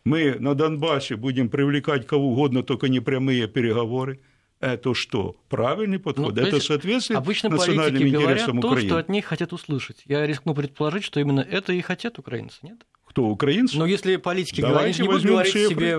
[0.04, 4.20] Мы на Донбассе будем привлекать кого угодно, только не прямые переговоры.
[4.60, 5.36] Это что?
[5.48, 6.36] Правильный подход?
[6.36, 8.80] Ну, это соответствует обычно национальным интересам Украины?
[8.80, 10.02] то, что от них хотят услышать.
[10.04, 12.84] Я рискну предположить, что именно это и хотят украинцы, нет?
[13.10, 13.76] Кто, украинцы?
[13.76, 15.74] Но если политики говорят, не будут говорить цифры.
[15.74, 15.94] себе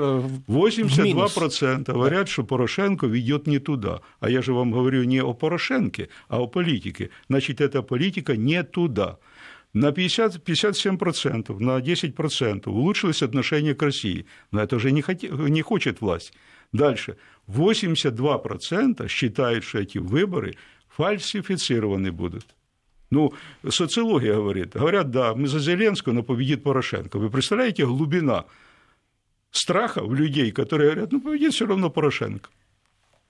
[0.47, 4.00] 82% говорят, что Порошенко ведет не туда.
[4.21, 7.10] А я же вам говорю не о Порошенке, а о политике.
[7.28, 9.17] Значит, эта политика не туда.
[9.74, 14.26] На 50, 57%, на 10% улучшилось отношение к России.
[14.52, 15.21] Но это же не, хот...
[15.21, 16.32] не хочет власть.
[16.71, 17.17] Дальше.
[17.50, 20.56] 82% считают, что эти выборы
[20.88, 22.45] фальсифицированы будут.
[23.12, 23.34] Ну,
[23.69, 24.74] социология говорит.
[24.74, 27.19] Говорят, да, мы за Зеленского, но победит Порошенко.
[27.19, 28.45] Вы представляете глубина
[29.52, 32.50] страха в людей, которые говорят, ну, победит все равно Порошенко.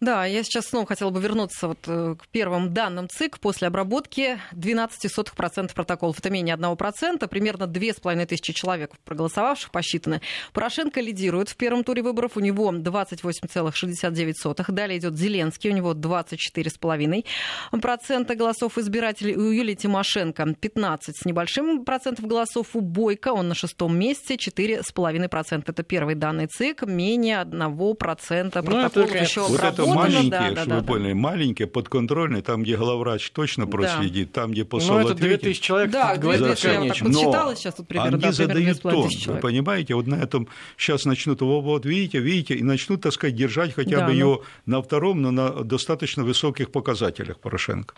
[0.02, 3.40] Да, я сейчас снова хотела бы вернуться вот э, к первым данным ЦИК.
[3.40, 6.18] После обработки 12% протоколов.
[6.18, 7.28] Это менее 1%.
[7.28, 10.22] Примерно 2500 человек проголосовавших посчитаны.
[10.54, 12.36] Порошенко лидирует в первом туре выборов.
[12.36, 14.72] У него 28,69.
[14.72, 15.70] Далее идет Зеленский.
[15.70, 19.36] У него 24,5% голосов избирателей.
[19.36, 22.70] У Юлии Тимошенко 15 с небольшим процентов голосов.
[22.74, 25.64] У Бойко он на шестом месте 4,5%.
[25.68, 26.88] Это первые данные ЦИК.
[26.88, 29.60] Менее 1% ну, протоколов ну, еще вот
[29.96, 34.42] маленькие, да, чтобы да, вы да, поняли, маленькие, подконтрольные, там, где главврач точно проследит, да.
[34.42, 35.92] там, где посол Ну, это 2000 человек.
[35.92, 38.18] Да, 2000, я так подсчитала сейчас тут примерно.
[38.18, 42.64] Они да, задают тон, вы понимаете, вот на этом сейчас начнут, вот видите, видите, и
[42.64, 44.14] начнут, так сказать, держать хотя да, бы ну...
[44.14, 47.96] ее на втором, но на достаточно высоких показателях Порошенко.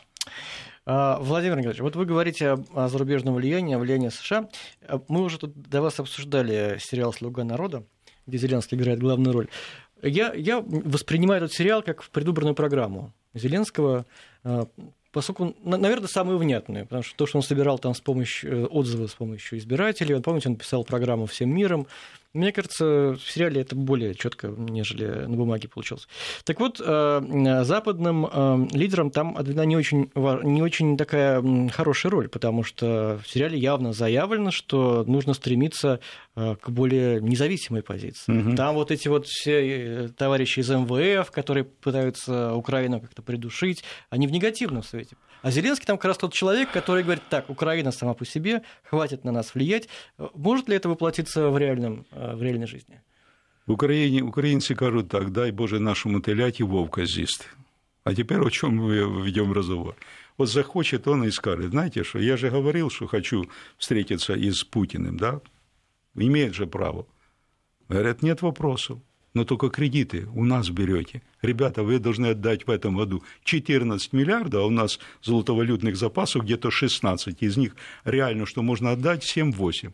[0.86, 4.50] А, Владимир Николаевич, вот вы говорите о зарубежном влиянии, о влиянии США.
[4.88, 7.86] А мы уже тут до вас обсуждали сериал «Слуга народа»,
[8.28, 9.48] где Зеленский играет главную роль.
[10.04, 14.06] Я, я воспринимаю этот сериал как предвыборную программу Зеленского,
[14.44, 14.68] а,
[15.14, 19.12] поскольку, наверное, самую внятную, потому что то, что он собирал там с помощью э, отзывов
[19.12, 21.88] с помощью избирателей, он, помните, он писал программу «Всем миром»,
[22.34, 26.08] Мне кажется, в сериале это более четко, нежели на бумаге получилось.
[26.46, 32.30] Так вот, э, западным э, лидерам там отведена не очень, не очень такая хорошая роль,
[32.30, 36.00] потому что в сериале явно заявлено, что нужно стремиться
[36.36, 38.36] э, к более независимой позиции.
[38.36, 38.56] Угу.
[38.56, 44.32] Там вот эти вот все товарищи из МВФ, которые пытаются Украину как-то придушить, они в
[44.32, 45.16] негативном свете.
[45.44, 49.26] А Зеленский там как раз тот человек, который говорит, так, Украина сама по себе, хватит
[49.26, 49.90] на нас влиять.
[50.18, 53.02] Может ли это воплотиться в, реальном, в реальной жизни?
[53.66, 57.46] В Украине украинцы кажут так, дай Боже нашему теляти вовка з'їсти.
[58.04, 59.96] А теперь о чем мы ведем разговор?
[60.38, 63.46] Вот захочет он и скажет, знаете что, я же говорил, что хочу
[63.78, 65.40] встретиться и с Путиным, да?
[66.16, 67.06] Имеет же право.
[67.88, 69.00] Говорят, нет вопросов,
[69.34, 71.22] но только кредиты у нас берете.
[71.42, 76.72] Ребята, вы должны отдать в этом году 14 миллиардов, а у нас золотовалютных запасов где-то
[76.72, 79.94] 16, из них реально, что можно отдать 7-8.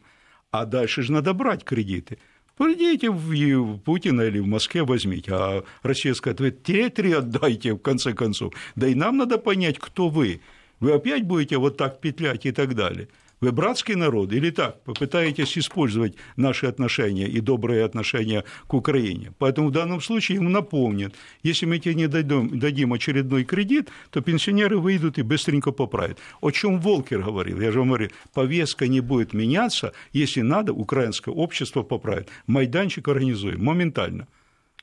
[0.51, 2.17] А дальше же надо брать кредиты.
[2.57, 7.77] Пойдите в Путина или в Москве возьмите, а Россия скажет, вы те три отдайте, в
[7.77, 8.53] конце концов.
[8.75, 10.41] Да и нам надо понять, кто вы.
[10.79, 13.07] Вы опять будете вот так петлять и так далее.
[13.41, 14.83] Вы братский народ или так?
[14.83, 19.31] Попытаетесь использовать наши отношения и добрые отношения к Украине.
[19.37, 24.21] Поэтому в данном случае ему напомнят, если мы тебе не дадим, дадим очередной кредит, то
[24.21, 26.19] пенсионеры выйдут и быстренько поправят.
[26.41, 27.61] О чем Волкер говорил?
[27.61, 32.27] Я же говорю, повестка не будет меняться, если надо, украинское общество поправит.
[32.45, 34.27] Майданчик организуем моментально.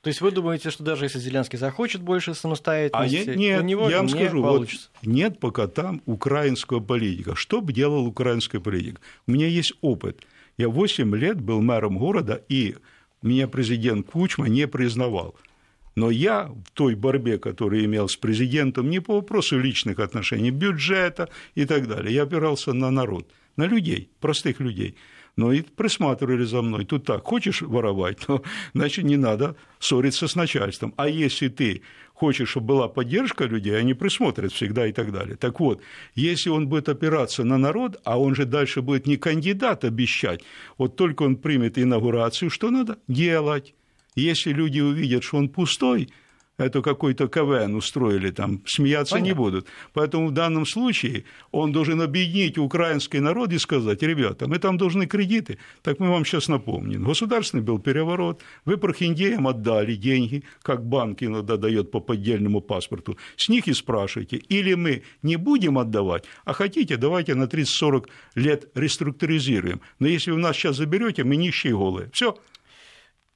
[0.07, 3.91] То есть вы думаете, что даже если Зеленский захочет больше самостоятельности, а нет, у него
[3.91, 4.89] я вам скажу, получится?
[5.03, 7.35] Вот нет пока там украинского политика.
[7.35, 9.01] Что бы делал украинский политик?
[9.27, 10.25] У меня есть опыт.
[10.59, 12.77] Я 8 лет был мэром города, и
[13.21, 15.35] меня президент Кучма не признавал.
[15.97, 21.31] Но я в той борьбе, которую имел с президентом, не по вопросу личных отношений, бюджета
[21.57, 24.95] и так далее, я опирался на народ, на людей, простых людей
[25.37, 26.85] но и присматривали за мной.
[26.85, 28.43] Тут так, хочешь воровать, то,
[28.75, 30.95] значит, не надо ссориться с начальством.
[30.97, 31.83] А если ты
[32.15, 35.37] хочешь, чтобы была поддержка людей, они присмотрят всегда и так далее.
[35.37, 35.83] Так вот,
[36.15, 40.43] если он будет опираться на народ, а он же дальше будет не кандидат обещать,
[40.79, 43.75] вот только он примет инаугурацию, что надо делать?
[44.15, 46.09] Если люди увидят, что он пустой,
[46.59, 49.29] это какой-то КВН устроили, там смеяться Понятно.
[49.29, 49.67] не будут.
[49.93, 55.07] Поэтому в данном случае он должен объединить украинский народ и сказать, ребята, мы там должны
[55.07, 57.05] кредиты, так мы вам сейчас напомним.
[57.05, 63.49] Государственный был переворот, вы прохиндеям отдали деньги, как банк иногда дает по поддельному паспорту, с
[63.49, 69.81] них и спрашивайте, или мы не будем отдавать, а хотите, давайте на 30-40 лет реструктуризируем.
[69.99, 72.11] Но если вы нас сейчас заберете, мы нищие голые.
[72.13, 72.37] Все,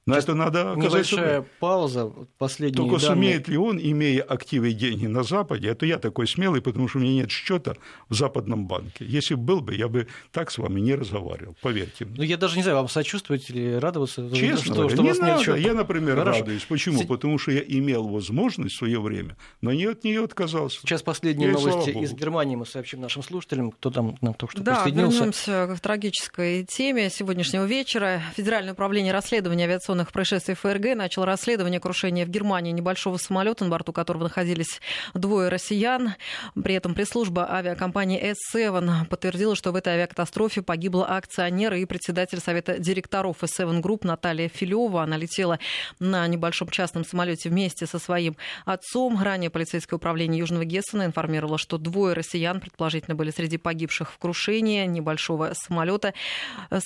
[0.05, 2.75] но это надо Небольшая пауза, последняя.
[2.75, 3.07] Только данные...
[3.07, 6.97] сумеет ли он, имея активы и деньги на Западе, это я такой смелый, потому что
[6.97, 7.75] у меня нет счета
[8.09, 9.05] в западном банке.
[9.05, 12.15] Если бы был бы, я бы так с вами не разговаривал, поверьте мне.
[12.17, 14.29] Ну, я даже не знаю, вам сочувствовать или радоваться?
[14.33, 15.33] Честно что, что не у вас надо.
[15.33, 15.57] Нет счета.
[15.57, 16.39] Я, например, Хорошо.
[16.39, 16.65] радуюсь.
[16.65, 17.03] Почему?
[17.03, 17.05] С...
[17.05, 20.79] Потому что я имел возможность в свое время, но не от нее отказался.
[20.81, 24.63] Сейчас последние и новости из Германии мы сообщим нашим слушателям, кто там нам только что
[24.63, 25.17] да, присоединился.
[25.17, 28.21] вернемся к трагической теме сегодняшнего вечера.
[28.35, 33.69] Федеральное управление расследования авиационных авиационных происшествий ФРГ начал расследование крушения в Германии небольшого самолета, на
[33.69, 34.79] борту которого находились
[35.13, 36.15] двое россиян.
[36.55, 42.79] При этом пресс-служба авиакомпании S7 подтвердила, что в этой авиакатастрофе погибла акционер и председатель совета
[42.79, 45.03] директоров S7 Group Наталья Филева.
[45.03, 45.59] Она летела
[45.99, 49.21] на небольшом частном самолете вместе со своим отцом.
[49.21, 54.85] Ранее полицейское управление Южного Гессена информировало, что двое россиян предположительно были среди погибших в крушении
[54.85, 56.13] небольшого самолета.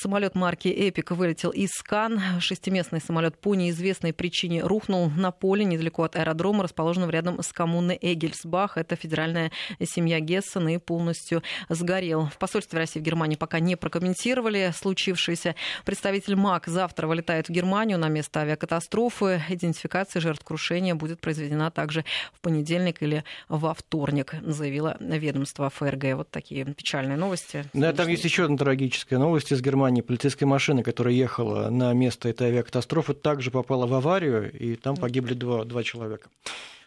[0.01, 2.19] Самолет марки Эпик вылетел из Кан.
[2.39, 7.51] Шестиместный частный самолет по неизвестной причине рухнул на поле недалеко от аэродрома, расположенного рядом с
[7.51, 8.77] коммуной Эгельсбах.
[8.77, 9.51] Это федеральная
[9.84, 12.27] семья Гессен и полностью сгорел.
[12.27, 15.55] В посольстве России в Германии пока не прокомментировали случившееся.
[15.84, 19.41] Представитель МАК завтра вылетает в Германию на место авиакатастрофы.
[19.49, 26.15] Идентификация жертв крушения будет произведена также в понедельник или во вторник, заявила ведомство ФРГ.
[26.15, 27.65] Вот такие печальные новости.
[27.73, 30.01] Да, там есть еще одна трагическая новость из Германии.
[30.01, 34.95] Полицейская машина, которая ехала на место этой авиакатастрофы, катастрофа также попала в аварию, и там
[34.95, 36.30] погибли два, два человека.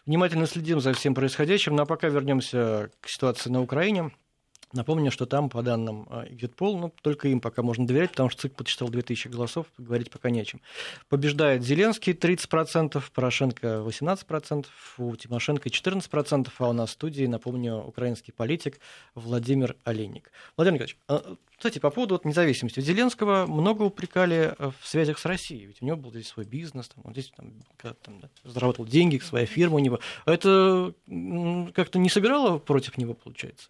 [0.05, 4.11] Внимательно следим за всем происходящим, но пока вернемся к ситуации на Украине.
[4.73, 8.55] Напомню, что там, по данным Экзитпол, ну, только им пока можно доверять, потому что ЦИК
[8.55, 10.61] подсчитал 2000 голосов, говорить пока не о чем.
[11.07, 14.67] Побеждает Зеленский 30%, Порошенко 18%,
[14.99, 18.79] у Тимошенко 14%, а у нас в студии, напомню, украинский политик
[19.15, 20.31] Владимир Олейник.
[20.55, 22.79] Владимир Николаевич, а, кстати, по поводу вот, независимости.
[22.79, 26.87] Зеленского много упрекали э, в связях с Россией, ведь у него был здесь свой бизнес,
[26.87, 27.51] там, он здесь там,
[28.01, 29.99] там, да, заработал деньги, своя фирма у него.
[30.25, 30.93] А это
[31.73, 33.69] как-то не сыграло против него, получается?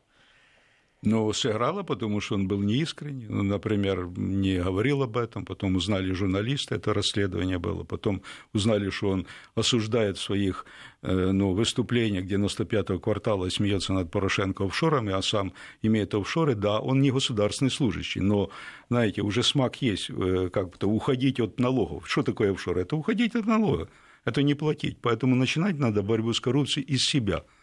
[1.01, 3.27] Но сыграло, потому что он был неискренний.
[3.29, 8.21] Ну, например, не говорил об этом, потом узнали журналисты, это расследование было, потом
[8.53, 10.65] узнали, что он осуждает в своих
[11.01, 17.01] э, ну, выступлениях 95-го квартала смеется над Порошенко офшорами, а сам имеет офшоры, да, он
[17.01, 18.49] не государственный служащий, но,
[18.89, 22.09] знаете, уже смак есть, э, как-то уходить от налогов.
[22.09, 22.77] Что такое офшор?
[22.77, 23.87] Это уходить от налога,
[24.25, 24.97] это не платить.
[25.01, 27.45] Поэтому начинать надо борьбу с коррупцией из себя–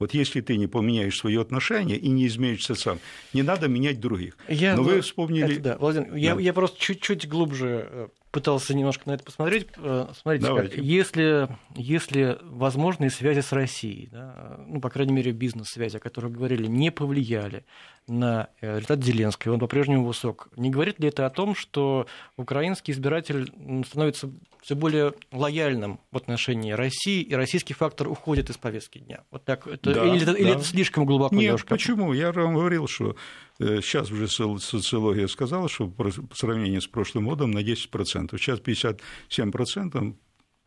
[0.00, 2.98] вот если ты не поменяешь свои отношения и не изменишься сам,
[3.32, 4.36] не надо менять других.
[4.48, 5.54] Я, Но вы вспомнили...
[5.54, 6.16] Это, да, Владимир, да.
[6.16, 9.68] Я, я просто чуть-чуть глубже э, пытался немножко на это посмотреть.
[9.76, 15.98] Э, смотрите, как, если, если возможные связи с Россией, да, ну, по крайней мере, бизнес-связи,
[15.98, 17.64] о которых говорили, не повлияли
[18.06, 22.92] на э, результат Зеленского, он по-прежнему высок, не говорит ли это о том, что украинский
[22.92, 23.52] избиратель
[23.86, 24.30] становится
[24.62, 29.24] все более лояльным в отношении России, и российский фактор уходит из повестки дня?
[29.30, 30.38] Вот так, это, да, или, это, да.
[30.38, 31.34] или это слишком глубоко?
[31.34, 31.68] Нет, девушка?
[31.68, 32.12] почему?
[32.12, 33.16] Я вам говорил, что
[33.58, 38.36] сейчас уже социология сказала, что по сравнению с прошлым годом на 10%.
[38.38, 40.14] Сейчас 57%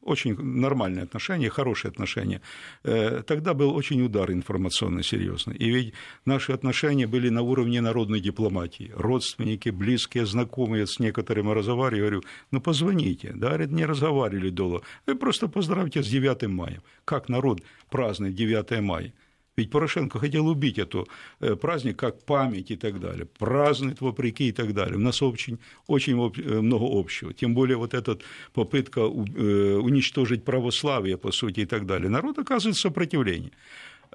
[0.08, 2.41] очень нормальные отношения, хорошие отношения.
[2.84, 5.55] Э, тогда был очень удар информационно серьезный.
[5.55, 5.93] И ведь
[6.26, 8.91] наши отношения были на уровне народной дипломатии.
[8.95, 11.99] Родственники, близкие, знакомые с некоторыми разговаривали.
[11.99, 13.34] Говорю, ну позвоните.
[13.36, 14.82] Да, говорит, не разговаривали долго.
[15.05, 16.82] Вы просто поздравьте с 9 мая.
[17.05, 19.14] Как народ празднует 9 мая?
[19.58, 21.08] Ведь Порошенко хотел убить эту
[21.39, 23.26] э, праздник как память и так далее.
[23.26, 24.97] Празднует вопреки и так далее.
[24.97, 27.34] У нас очень, очень э, много общего.
[27.34, 28.20] Тем более вот эта
[28.53, 32.08] попытка э, уничтожить православие, по сути, и так далее.
[32.08, 33.51] Народ оказывает сопротивление.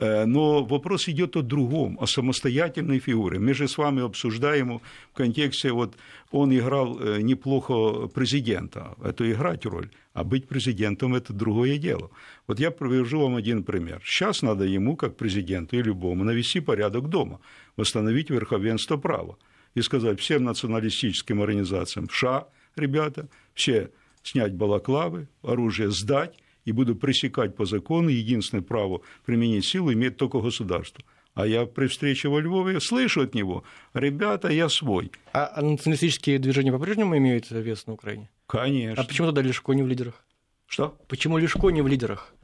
[0.02, 3.38] Э, но вопрос идет о другом, о самостоятельной фигуре.
[3.38, 4.80] Мы же с вами обсуждаем
[5.12, 5.94] в контексте, вот
[6.32, 12.10] он играл э, неплохо президента, это играть роль, а быть президентом– это другое дело.
[12.48, 14.02] Вот я привожу вам один пример.
[14.04, 17.38] Сейчас надо ему, как президенту и любому, навести порядок дома,
[17.76, 19.36] восстановить верховенство права
[19.76, 23.90] и сказать всем националистическим организациям, ша, ребята, все
[24.24, 30.40] снять балаклавы, оружие сдать, и буду пресекать по закону, единственное право применить силу имеет только
[30.40, 31.04] государство.
[31.34, 35.10] А я при встрече во Львове слышу от него, ребята, я свой.
[35.32, 38.28] А националистические движения по-прежнему имеют вес на Украине?
[38.46, 39.02] Конечно.
[39.02, 40.24] А почему тогда Лешко не в лидерах?
[40.66, 40.96] Что?
[41.08, 42.34] Почему Лешко не в лидерах?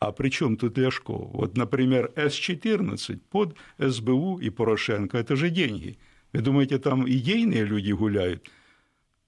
[0.00, 1.12] А при чем тут Ляшко?
[1.12, 5.98] Вот, например, С-14 под СБУ и Порошенко– это же деньги.
[6.32, 8.48] Вы думаете, там идейные люди гуляют?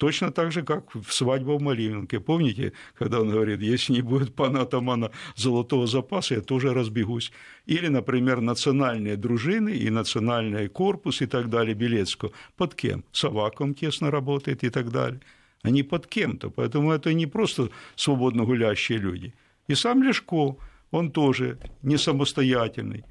[0.00, 2.20] Точно так же, как в свадьбе в Малиновке.
[2.20, 7.32] Помните, когда он говорит, если не будет пана атамана золотого запаса, я тоже разбегусь.
[7.66, 12.32] Или, например, национальные дружины и национальный корпус и так далее Белецкого.
[12.56, 13.04] Под кем?
[13.12, 15.20] С Аваком тесно работает и так далее.
[15.62, 16.48] Они под кем-то.
[16.48, 19.34] Поэтому это не просто свободно гулящие люди.
[19.68, 20.56] И сам Лешко,
[20.90, 23.04] он тоже не самостоятельный.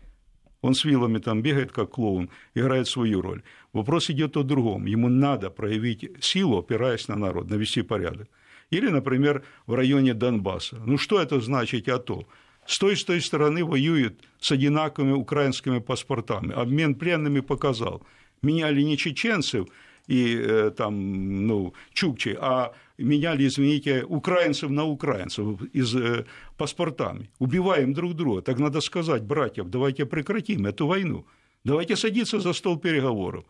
[0.61, 3.41] Он с вилами там бегает, как клоун, играет свою роль.
[3.73, 4.85] Вопрос идет о другом.
[4.85, 8.27] Ему надо проявить силу, опираясь на народ, навести порядок.
[8.71, 10.77] Или, например, в районе Донбасса.
[10.85, 12.27] Ну, что это значит АТО?
[12.65, 16.53] С той, с той стороны воюют с одинаковыми украинскими паспортами.
[16.53, 18.03] Обмен пленными показал.
[18.41, 19.67] Меняли не чеченцев
[20.07, 26.25] и э, там, ну, чукчи, а меняли, извините, украинцев на украинцев из э,
[26.57, 27.29] паспортами.
[27.39, 28.41] Убиваем друг друга.
[28.41, 31.25] Так надо сказать, братьев, давайте прекратим эту войну.
[31.63, 33.45] Давайте садиться за стол переговоров.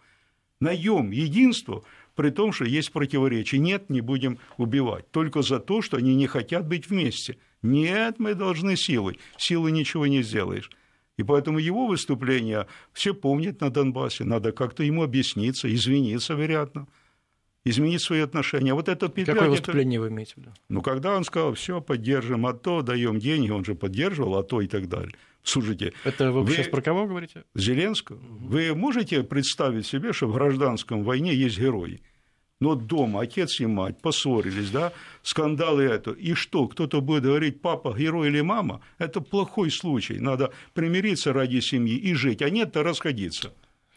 [0.59, 1.83] Найдем единство,
[2.15, 3.59] при том, что есть противоречия.
[3.59, 5.09] Нет, не будем убивать.
[5.11, 7.37] Только за то, что они не хотят быть вместе.
[7.61, 9.19] Нет, мы должны силой.
[9.37, 10.69] Силой ничего не сделаешь.
[11.17, 14.23] И поэтому его выступление все помнят на Донбассе.
[14.23, 16.87] Надо как-то ему объясниться, извиниться, вероятно
[17.65, 18.73] изменить свои отношения.
[18.73, 20.53] Вот это петля, Какое выступление вы имеете в виду?
[20.69, 24.87] Ну, когда он сказал, все, поддержим АТО, даем деньги, он же поддерживал АТО и так
[24.87, 25.13] далее.
[25.43, 25.93] Слушайте.
[26.03, 27.43] Это вы, вы сейчас про кого говорите?
[27.55, 28.17] Зеленского.
[28.17, 28.47] Угу.
[28.47, 32.01] Вы можете представить себе, что в гражданском войне есть герои?
[32.59, 34.91] Но дома отец и мать поссорились, да,
[35.23, 36.11] скандалы это.
[36.11, 38.81] И что, кто-то будет говорить, папа герой или мама?
[38.97, 40.19] Это плохой случай.
[40.19, 43.53] Надо примириться ради семьи и жить, а нет-то расходиться.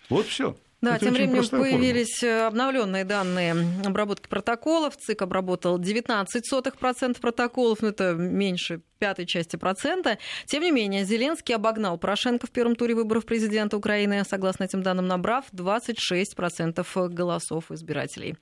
[0.09, 0.57] Вот все.
[0.83, 2.35] Да, Это тем временем появились форма.
[2.35, 3.55] Э, обновленные данные
[3.85, 4.97] обработки протоколов.
[4.97, 10.18] ЦИК обработал 19% протоколов, но это меньше пятой части процента.
[10.47, 15.07] Тем не менее, Зеленский обогнал Порошенко в первом туре выборов президента Украины, согласно этим данным,
[15.07, 18.35] набрав 26% голосов избирателей.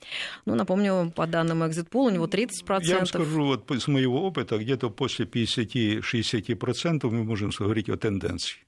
[0.47, 2.84] Ну, напомню, по данным Exit Poll, у него 30%.
[2.84, 8.61] Я вам скажу, вот с моего опыта, где-то после 50-60% мы можем говорить о тенденции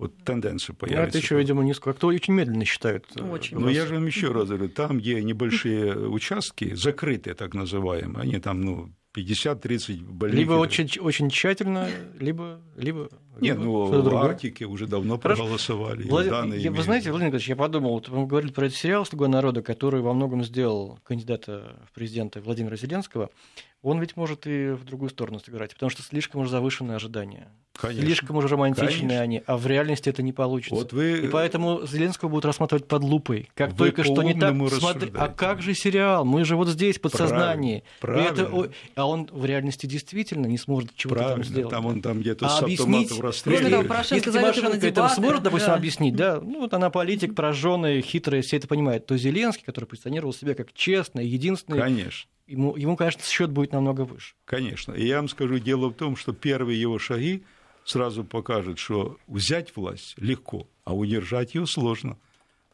[0.00, 1.02] вот тенденция появится.
[1.02, 1.92] Ну, это еще, видимо, низко.
[1.92, 3.06] Кто очень медленно считают.
[3.16, 3.58] Э, очень.
[3.58, 8.38] Но я же вам еще раз говорю, там, где небольшие участки, закрытые так называемые, они
[8.38, 10.38] там, ну, 50-30 больных.
[10.38, 12.62] Либо очень, очень тщательно, либо...
[12.76, 14.22] либо Нет, ну в другое.
[14.22, 15.42] Арктике уже давно Хорошо.
[15.42, 16.04] проголосовали.
[16.06, 16.84] Влад- данные я- Вы имеют.
[16.84, 20.12] знаете, Владимир Николаевич, я подумал, вот мы говорили про этот сериал «Слуга народа», который во
[20.12, 23.30] многом сделал кандидата в президенты Владимира Зеленского.
[23.82, 27.48] Он ведь может и в другую сторону сыграть, потому что слишком уж завышенные ожидания.
[27.80, 28.04] Конечно.
[28.04, 29.20] Слишком уже романтичные Конечно.
[29.22, 30.74] они, а в реальности это не получится.
[30.74, 33.48] Вот вы И поэтому Зеленского будут рассматривать под лупой.
[33.54, 36.26] Как Вы только что не так, смотри, а как же сериал?
[36.26, 37.82] Мы же вот здесь, подсознании.
[38.00, 41.70] Правильно, И это, а он в реальности действительно не сможет чего-то там сделать.
[41.70, 42.62] там он там где-то А с
[43.20, 43.88] объяснить, автоматом Кроме того.
[43.88, 45.74] Порошенко Если зовет его на Тимошенко это сможет, допустим, да.
[45.74, 50.32] объяснить, да, ну вот она политик прожженная, хитрая, все это понимает, то Зеленский, который позиционировал
[50.32, 52.28] себя как честный, единственный, Конечно.
[52.46, 54.34] ему, ему, конечно, счет будет намного выше.
[54.44, 54.92] Конечно.
[54.92, 57.44] И я вам скажу, дело в том, что первые его шаги
[57.84, 62.18] сразу покажут, что взять власть легко, а удержать ее сложно.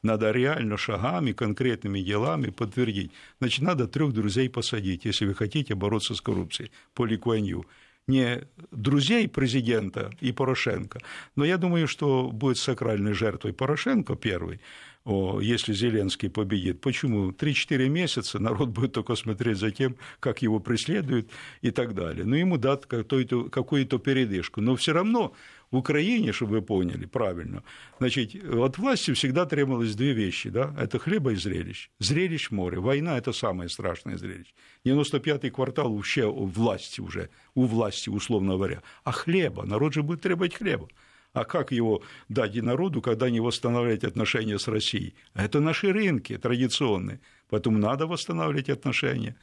[0.03, 3.11] Надо реально шагами, конкретными делами подтвердить.
[3.41, 7.67] Значит, надо трех друзей посадить, если вы хотите бороться с коррупцией по Ли Куан Ю.
[8.09, 11.01] Не друзей президента и Порошенко,
[11.35, 14.61] но я думаю, что будет сакральной жертвой Порошенко первый,
[15.05, 16.81] о, если Зеленский победит.
[16.81, 17.31] Почему?
[17.31, 21.31] 3-4 месяца народ будет только смотреть за тем, как его преследуют
[21.63, 22.25] и так далее.
[22.25, 24.61] Но ему дат какую-то передышку.
[24.61, 25.33] Но все равно
[25.71, 27.63] в Украине, чтобы вы поняли правильно,
[27.99, 30.51] значит, от власти всегда требовалось две вещи.
[30.51, 30.75] Да?
[30.79, 31.91] Это хлеба и зрелищ.
[31.99, 32.79] Зрелищ море.
[32.79, 34.53] Война– это самое страшное зрелище.
[34.85, 38.83] 95-й квартал вообще у власти уже, у власти, условно говоря.
[39.05, 39.65] А хлеба?
[39.65, 40.89] Народ же будет требовать хлеба.
[41.33, 45.15] А как его дать и народу, когда не восстанавливать отношения с Россией?
[45.35, 47.21] Это наши рынки традиционные.
[47.51, 49.37] Поэтому надо восстанавливать отношения.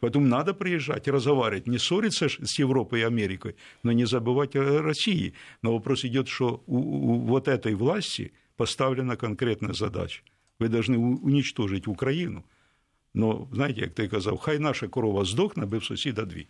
[0.00, 4.54] Поэтому надо приезжать и разговаривать, не ссориться ж с Европой и Америкой, но не забывать
[4.56, 5.32] о России.
[5.62, 10.22] Но вопрос идет, что у, у вот этой власти поставлена конкретная задача.
[10.60, 12.44] Ви должны у- уничтожить Україну.
[13.14, 16.46] Но знаете, як ти казав, хай наша корова здохне, аби в сусіда дві.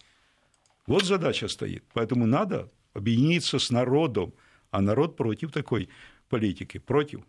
[0.86, 1.82] Вот задача стоит.
[1.94, 4.32] Поэтому надо объединиться с народом,
[4.70, 5.88] а народ против такой
[6.28, 7.20] политики, против.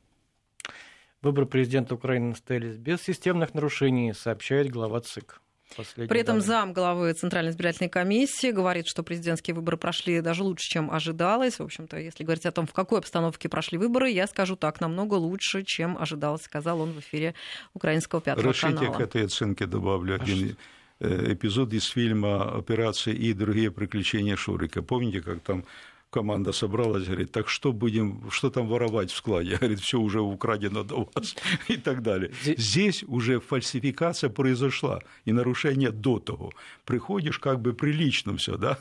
[1.21, 5.40] Выборы президента Украины состоялись без системных нарушений, сообщает глава ЦИК.
[5.76, 10.68] Последние При этом зам главы Центральной избирательной комиссии говорит, что президентские выборы прошли даже лучше,
[10.68, 11.58] чем ожидалось.
[11.58, 15.14] В общем-то, если говорить о том, в какой обстановке прошли выборы, я скажу так, намного
[15.14, 17.34] лучше, чем ожидалось, сказал он в эфире
[17.74, 18.94] украинского пятого Разрешите, канала.
[18.94, 20.56] к этой оценке добавлю один
[21.00, 24.82] э, эпизод из фильма «Операция и другие приключения Шурика».
[24.82, 25.64] Помните, как там
[26.12, 29.56] команда собралась, говорит, так что будем, что там воровать в складе?
[29.60, 31.34] Говорит, все уже украдено до вас
[31.68, 32.30] и так далее.
[32.44, 36.52] Здесь уже фальсификация произошла, и нарушение до того.
[36.84, 38.78] Приходишь как бы прилично все, да?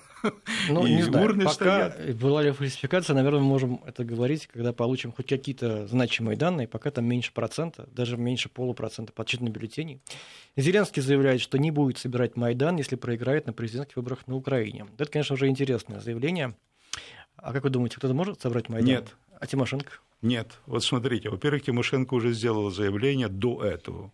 [0.69, 1.53] Ну, и не знаю, урны пока
[1.89, 2.17] стоят.
[2.17, 6.91] была ли фальсификация, наверное, мы можем это говорить, когда получим хоть какие-то значимые данные, пока
[6.91, 10.01] там меньше процента, даже меньше полупроцента подсчитанных бюллетеней.
[10.57, 14.85] Зеленский заявляет, что не будет собирать Майдан, если проиграет на президентских выборах на Украине.
[14.97, 16.55] Это, конечно, уже интересное заявление.
[17.41, 18.87] А как вы думаете, кто-то может собрать Майдан?
[18.87, 19.15] Нет.
[19.39, 19.91] А Тимошенко?
[20.21, 24.11] Нет, вот смотрите, во-первых, Тимошенко уже сделала заявление до этого,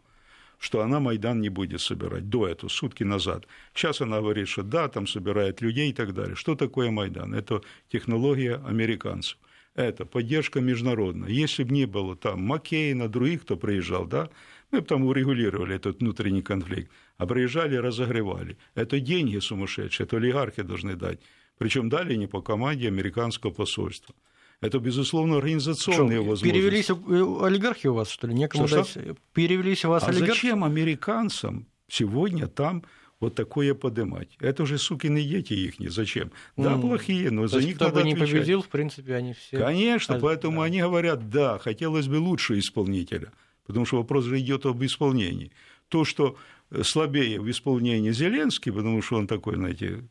[0.57, 3.45] что она Майдан не будет собирать, до этого, сутки назад.
[3.73, 6.35] Сейчас она говорит, что да, там собирает людей и так далее.
[6.35, 7.35] Что такое Майдан?
[7.35, 9.37] Это технология американцев.
[9.75, 11.29] Это поддержка международная.
[11.29, 14.29] Если бы не было там Маккейна, других, кто приезжал, да,
[14.71, 16.89] мы бы там урегулировали этот внутренний конфликт.
[17.17, 18.57] А приезжали, разогревали.
[18.75, 21.19] Это деньги сумасшедшие, это олигархи должны дать.
[21.57, 24.13] Причем дали не по команде американского посольства.
[24.61, 26.43] Это, безусловно, организационные Что, возможности.
[26.53, 28.33] перевелись у- олигархи у вас, что ли?
[28.33, 28.97] Некому Что, дать.
[29.33, 30.31] Перевелись у вас А олигархи?
[30.33, 32.83] зачем американцам сегодня там
[33.19, 34.29] вот такое подымать?
[34.39, 36.31] Это же сукины дети их зачем?
[36.55, 36.81] Да, М.
[36.81, 38.33] плохие, но То за есть, них кто надо бы не отвечать.
[38.35, 39.57] победил, в принципе, они все...
[39.59, 40.65] Конечно, А, поэтому да.
[40.65, 43.31] они говорят, да, хотелось бы лучше исполнителя,
[43.67, 45.51] потому что вопрос же идет об исполнении.
[45.89, 46.35] То, что
[46.81, 50.03] слабее в исполнении Зеленский, потому что он такой, знаете,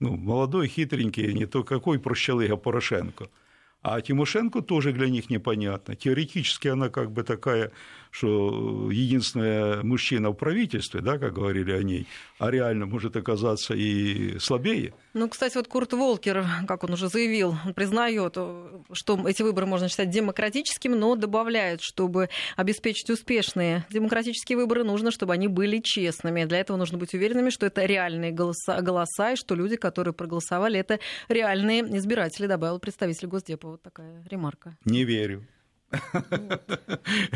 [0.00, 3.28] ну, молодой, хитренький, не то какой прощалыга Порошенко.
[3.82, 5.94] А Тимошенко тоже для них непонятно.
[5.94, 7.70] Теоретически она как бы такая,
[8.16, 12.06] что единственная мужчина в правительстве, да, как говорили о ней,
[12.38, 14.94] а реально может оказаться и слабее.
[15.12, 18.36] Ну, кстати, вот Курт Волкер, как он уже заявил, он признает,
[18.92, 25.34] что эти выборы можно считать демократическими, но добавляет, чтобы обеспечить успешные демократические выборы, нужно, чтобы
[25.34, 26.44] они были честными.
[26.44, 30.78] Для этого нужно быть уверенными, что это реальные голоса, голоса и что люди, которые проголосовали,
[30.78, 33.68] это реальные избиратели, добавил представитель Госдепа.
[33.68, 34.76] Вот такая ремарка.
[34.86, 35.44] Не верю.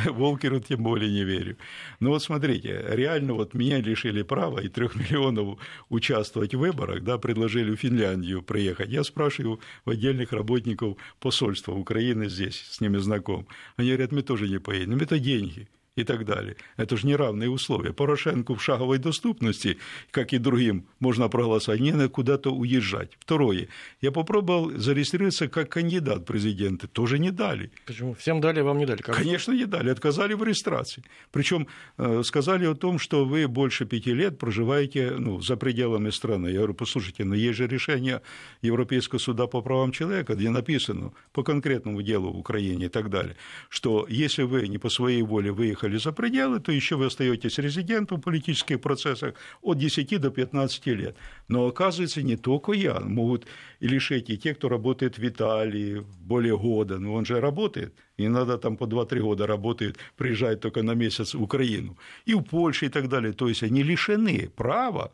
[0.06, 1.56] Волкеру тем более не верю.
[2.00, 7.18] Но вот смотрите, реально вот меня лишили права и трех миллионов участвовать в выборах, да,
[7.18, 8.90] предложили в Финляндию приехать.
[8.90, 13.46] Я спрашиваю у отдельных работников посольства Украины здесь, с ними знаком.
[13.76, 14.98] Они говорят, мы тоже не поедем.
[14.98, 15.68] Это деньги.
[16.00, 16.56] И так далее.
[16.76, 17.92] Это же неравные условия.
[17.92, 19.78] Порошенко в шаговой доступности,
[20.10, 23.10] как и другим, можно проголосовать, не надо куда-то уезжать.
[23.18, 23.68] Второе.
[24.00, 26.86] Я попробовал зарегистрироваться как кандидат в президенты.
[26.86, 27.70] Тоже не дали.
[27.86, 28.14] Почему?
[28.14, 29.02] Всем дали, вам не дали?
[29.02, 29.16] Как?
[29.16, 29.90] Конечно, не дали.
[29.90, 31.04] Отказали в регистрации.
[31.32, 31.66] Причем
[31.98, 36.48] э, сказали о том, что вы больше пяти лет проживаете ну, за пределами страны.
[36.48, 38.22] Я говорю, послушайте, но есть же решение
[38.62, 43.36] Европейского суда по правам человека, где написано по конкретному делу в Украине и так далее,
[43.68, 48.18] что если вы не по своей воле выехали за пределы, то еще вы остаетесь резидентом
[48.18, 51.16] в политических процессах от 10 до 15 лет.
[51.48, 53.46] Но оказывается, не только я, могут
[53.80, 58.58] лишить и те, кто работает в Италии более года, но он же работает, и надо
[58.58, 62.88] там по 2-3 года работает, приезжает только на месяц в Украину, и в Польше и
[62.88, 63.32] так далее.
[63.32, 65.12] То есть они лишены права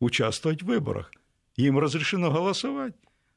[0.00, 1.10] участвовать в выборах.
[1.56, 2.94] Им разрешено голосовать,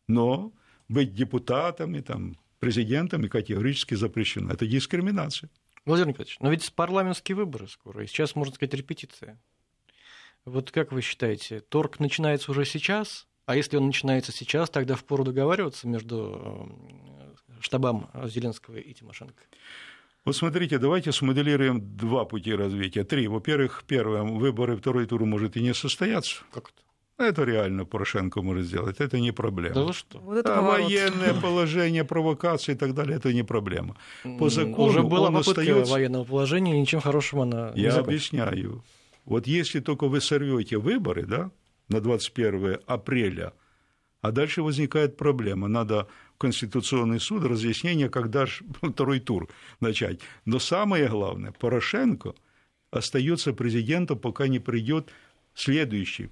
[0.08, 0.52] но
[0.90, 4.54] быть депутатами, там, президентами категорически запрещено.
[4.54, 5.50] Это дискриминация.
[5.88, 9.40] Владимир Николаевич, но ведь парламентские выборы скоро, и сейчас, можно сказать, репетиция.
[10.46, 13.28] Вот как вы считаете, торг начинается уже сейчас?
[13.46, 16.70] А если он начинается сейчас, тогда впору договариваться между
[17.50, 19.44] э, штабом Зеленского и Тимошенко?
[20.26, 23.06] Вот смотрите, давайте смоделируем два пути развития.
[23.06, 23.30] Три.
[23.30, 26.44] Во-первых, первое, выборы второй тур может и не состояться.
[26.52, 26.87] Как это?
[27.18, 29.74] Это реально Порошенко может сделать, это не проблема.
[29.74, 30.20] Да вы что?
[30.20, 33.98] Вот это а военное положение, провокации и так далее, это не проблема.
[34.40, 35.92] По закону Уже была попытка остается...
[35.92, 38.28] военного положения, и ничем хорошим она не Я закончилась.
[38.30, 38.84] объясняю.
[39.26, 41.52] Вот если только вы сорвете выборы, да,
[41.90, 43.54] на 21 апреля,
[44.22, 45.68] а дальше возникает проблема.
[45.68, 49.50] Надо в Конституционный суд разъяснение, когда же второй тур
[49.80, 50.20] начать.
[50.46, 52.36] Но самое главное, Порошенко
[52.92, 55.10] остается президентом, пока не придет
[55.56, 56.30] следующий,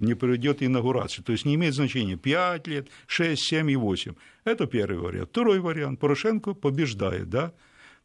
[0.00, 1.22] не придет инаугурация.
[1.22, 4.14] То есть не имеет значения 5 лет, 6, 7 и 8.
[4.44, 5.30] Это первый вариант.
[5.30, 6.00] Второй вариант.
[6.00, 7.52] Порошенко побеждает, да?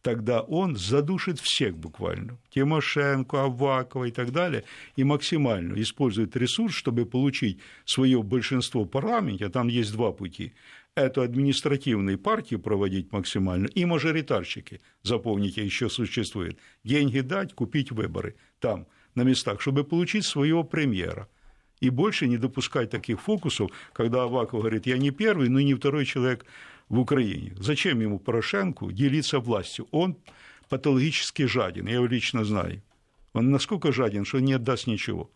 [0.01, 2.37] тогда он задушит всех буквально.
[2.49, 4.63] Тимошенко, Авакова и так далее.
[4.95, 9.49] И максимально использует ресурс, чтобы получить свое большинство в парламенте.
[9.49, 10.53] Там есть два пути.
[10.95, 16.57] Это административные партии проводить максимально и мажоритарщики, запомните, еще существует.
[16.83, 21.29] Деньги дать, купить выборы там, на местах, чтобы получить своего премьера.
[21.81, 25.73] И больше не допускать таких фокусов, когда Аваков говорит, я не первый, но и не
[25.73, 26.45] второй человек
[26.89, 27.53] в Украине.
[27.59, 29.87] Зачем ему Порошенку делиться властью?
[29.91, 30.15] Он
[30.69, 32.81] патологически жаден, я его лично знаю.
[33.33, 35.29] Он насколько жаден, что не отдаст ничего.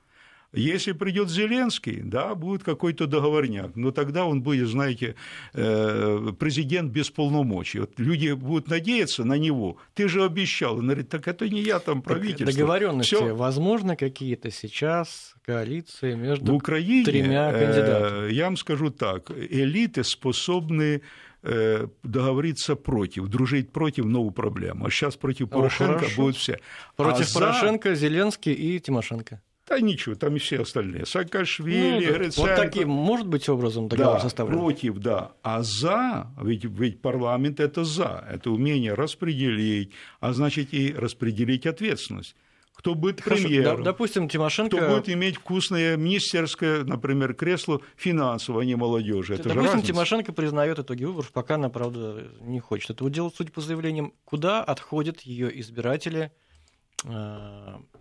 [0.55, 5.15] Если придет Зеленский, да, будет какой-то договорняк, но тогда он будет, знаете,
[5.53, 7.79] э, президент без полномочий.
[7.79, 9.77] Вот люди будут надеяться на него.
[9.93, 10.77] Ты же обещал.
[10.77, 12.45] Он говорит, так это не я там правительство.
[12.53, 13.35] Договоренности, Всё.
[13.35, 18.33] возможно, какие-то сейчас коалиции между В Украине, тремя э, кандидатами.
[18.33, 21.01] я вам скажу так, элиты способны
[21.43, 24.85] э, договориться против, дружить против новую проблему.
[24.85, 26.15] А сейчас против О, Порошенко хорошо.
[26.21, 26.59] будут все.
[26.95, 29.41] Против А за- Порошенко, Зеленский и Тимошенко.
[29.67, 31.05] Да ничего, там и все остальные.
[31.07, 32.13] Саакашвили, Ну.
[32.13, 32.49] Гриценко.
[32.49, 34.59] вот таким, может быть, образом договор Да, составлен?
[34.59, 35.31] против, да.
[35.41, 42.35] А за, ведь, ведь парламент это за, это умение распределить, а значит и распределить ответственность.
[42.75, 44.75] Кто будет Хорошо, премьером, допустим, Тимошенко...
[44.77, 49.33] кто будет иметь вкусное министерское, например, кресло финансового, а не молодежи.
[49.35, 49.81] Это Допустим.
[49.81, 54.13] Тимошенко признает итоги выборов, пока она, правда, не хочет этого делать, судя по заявлениям.
[54.25, 56.31] Куда отходят ее избиратели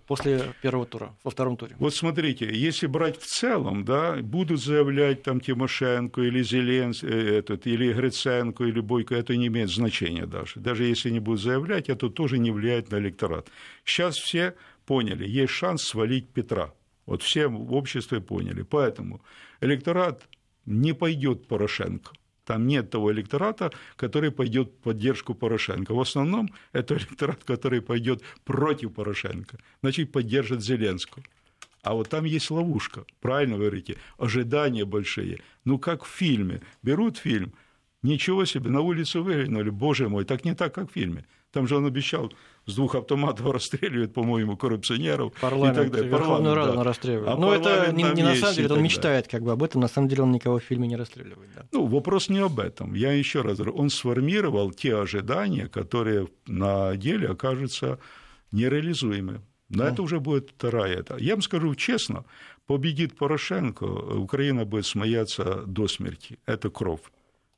[0.06, 1.76] после первого тура, во втором туре?
[1.78, 7.92] Вот смотрите, если брать в целом, да, будут заявлять там Тимошенко или Зеленский, этот, или
[7.92, 10.60] Гриценко, или Бойко, это не имеет значения даже.
[10.60, 13.48] Даже если не будут заявлять, это тоже не влияет на электорат.
[13.84, 14.54] Сейчас все
[14.86, 16.72] поняли, есть шанс свалить Петра.
[17.06, 18.62] Вот все в обществе поняли.
[18.62, 19.22] Поэтому
[19.60, 20.26] электорат
[20.66, 22.12] не пойдет Порошенко.
[22.44, 25.94] Там нет того электората, который пойдет в поддержку Порошенко.
[25.94, 31.24] В основном это электорат, который пойдет против Порошенко, значит, поддержит Зеленского.
[31.82, 35.40] А вот там есть ловушка, правильно вы говорите, ожидания большие.
[35.64, 36.62] Ну, как в фильме.
[36.82, 37.52] Берут фильм,
[38.02, 41.26] ничего себе, на улицу выглянули, боже мой, так не так, как в фильме.
[41.54, 42.32] Там же он обещал
[42.66, 46.10] с двух автоматов расстреливать, по-моему, коррупционеров Парламент, и так далее.
[46.10, 46.80] Верховную Парламент, Раду да.
[46.80, 47.28] он расстреливает.
[47.28, 49.80] А Но это парламент не, не на самом деле, он мечтает как бы об этом,
[49.80, 51.48] на самом деле он никого в фильме не расстреливает.
[51.54, 51.66] да.
[51.70, 52.94] Ну, вопрос не об этом.
[52.94, 57.98] Я еще раз говорю, он сформировал те ожидания, которые на деле окажутся
[58.50, 59.40] нереализуемы.
[59.68, 60.98] Но это уже будет вторая.
[60.98, 61.16] это.
[61.18, 62.24] Я вам скажу честно,
[62.66, 66.38] победит Порошенко, Украина будет смеяться до смерти.
[66.46, 67.00] Это кровь.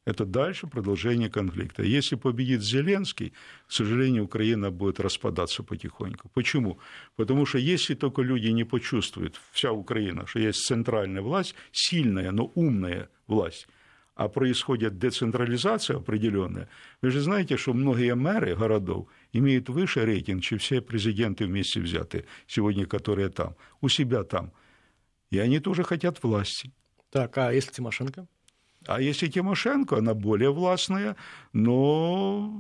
[0.07, 1.83] Это дальше продолжение конфликта.
[1.83, 3.33] Если победит Зеленский,
[3.67, 6.29] к сожалению, Украина будет распадаться потихоньку.
[6.33, 6.79] Почему?
[7.17, 12.53] Потому что если только люди не почувствуют, вся Украина, что есть центральная власть, сильная, но
[12.55, 13.67] умная власть,
[14.15, 16.69] а происходит децентрализация определенная.
[17.03, 22.27] Вы же знаете, что многие мэры городов имеют выше рейтинг, чем все президенты вместе взятые
[22.47, 24.53] сегодня, которые там, у себя там.
[25.33, 26.71] И они тоже хотят власти.
[27.11, 28.29] Так, а если Тимошенко?
[28.87, 31.17] А если Тимошенко, она более властная,
[31.53, 32.53] но,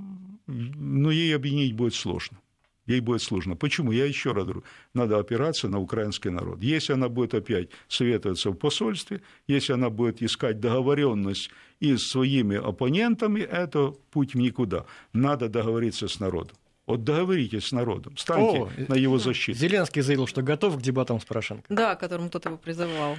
[0.46, 2.38] но ей объединить будет сложно.
[2.86, 3.56] Ей будет сложно.
[3.56, 3.92] Почему?
[3.92, 4.64] Я еще раз говорю,
[4.94, 6.62] надо опираться на украинский народ.
[6.62, 11.50] Если она будет опять советоваться в посольстве, если она будет искать договоренность
[11.80, 14.84] и с своими оппонентами, это путь в никуда.
[15.12, 16.56] Надо договориться с народом.
[16.86, 19.58] Вот договоритесь с народом, станьте О, на его защиту.
[19.58, 21.64] Зеленский заявил, что готов к дебатам с Порошенко.
[21.68, 23.16] Да, к которому тот его призывал.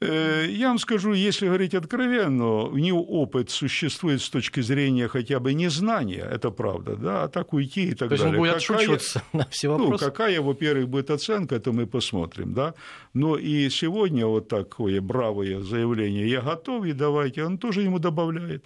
[0.00, 5.38] Э, я вам скажу, если говорить откровенно, у него опыт существует с точки зрения хотя
[5.38, 8.38] бы незнания, это правда, да, а так уйти и так То далее.
[8.38, 10.04] То есть он будет какая, на все ну, вопросы?
[10.04, 12.74] Ну, какая, во-первых, будет оценка, это мы посмотрим, да.
[13.14, 18.64] Но и сегодня вот такое бравое заявление «я готов, и давайте», он тоже ему добавляет.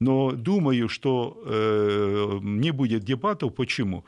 [0.00, 3.54] Но думаю, что э, не будет дебатов.
[3.54, 4.04] Почему?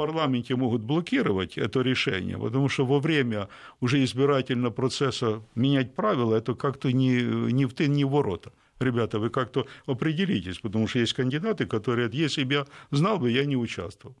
[0.00, 3.48] Парламенте могут блокировать это решение, потому что во время
[3.80, 7.22] уже избирательного процесса менять правила, это как-то не,
[7.52, 8.50] не в тын, не в ворота.
[8.80, 13.44] Ребята, вы как-то определитесь, потому что есть кандидаты, которые, если бы я знал бы, я
[13.44, 14.16] не участвовал.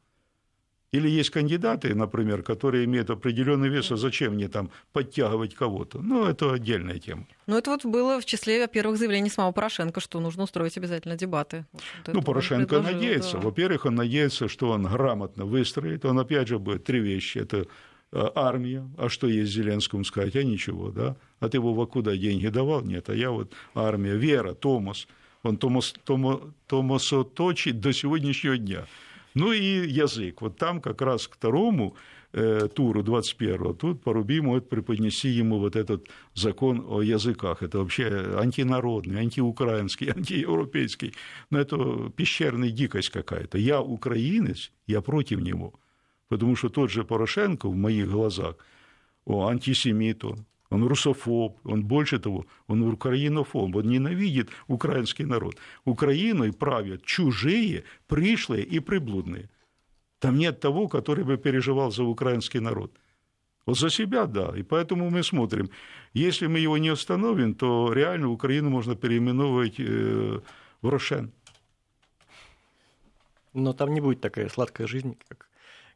[0.92, 6.00] Или есть кандидаты, например, которые имеют определенный вес, а зачем мне там подтягивать кого-то?
[6.00, 7.26] Ну, это отдельная тема.
[7.46, 11.64] Ну, это вот было в числе первых заявлений самого Порошенко, что нужно устроить обязательно дебаты.
[12.08, 13.36] Ну, Порошенко надеется.
[13.36, 13.44] Да.
[13.44, 16.04] Во-первых, он надеется, что он грамотно выстроит.
[16.04, 17.38] Он, опять же, будет три вещи.
[17.38, 17.66] Это
[18.12, 21.14] э, армия, а что есть Зеленскому сказать, а ничего, да?
[21.38, 22.82] А ты его куда деньги давал?
[22.82, 24.16] Нет, а я вот армия.
[24.16, 25.06] Вера, Томас,
[25.44, 28.86] он Томас, Тома, Томасоточи до сегодняшнего дня.
[29.34, 30.40] Ну и язык.
[30.42, 31.96] Вот там как раз к второму
[32.32, 37.62] э, туру 21-го, тут Порубий может преподнести ему вот этот закон о языках.
[37.62, 41.14] Это вообще антинародный, антиукраинский, антиевропейский.
[41.50, 43.58] Но ну, это пещерная дикость какая-то.
[43.58, 45.74] Я украинец, я против него.
[46.28, 48.56] Потому что тот же Порошенко в моих глазах,
[49.24, 55.56] о, антисемит он, он русофоб, он больше того, он украинофоб, он ненавидит украинский народ.
[55.84, 59.48] Украиной правят чужие, пришлые и приблудные.
[60.20, 62.92] Там нет того, который бы переживал за украинский народ.
[63.66, 64.52] Вот за себя, да.
[64.56, 65.70] И поэтому мы смотрим.
[66.14, 70.40] Если мы его не остановим, то реально Украину можно переименовывать э,
[70.82, 71.32] в Рошен.
[73.54, 75.48] Но там не будет такая сладкая жизнь, как,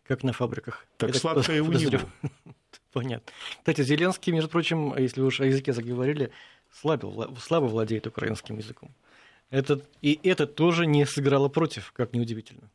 [0.03, 0.87] как на фабриках.
[0.97, 2.01] Так сладкая у него.
[2.95, 3.32] Понятно.
[3.59, 6.30] Кстати, Зеленский, между прочим, если уж о языке заговорили,
[6.80, 8.90] слабо, слабо владеет украинским языком.
[9.51, 12.70] Это, и это тоже не сыграло против, как неудивительно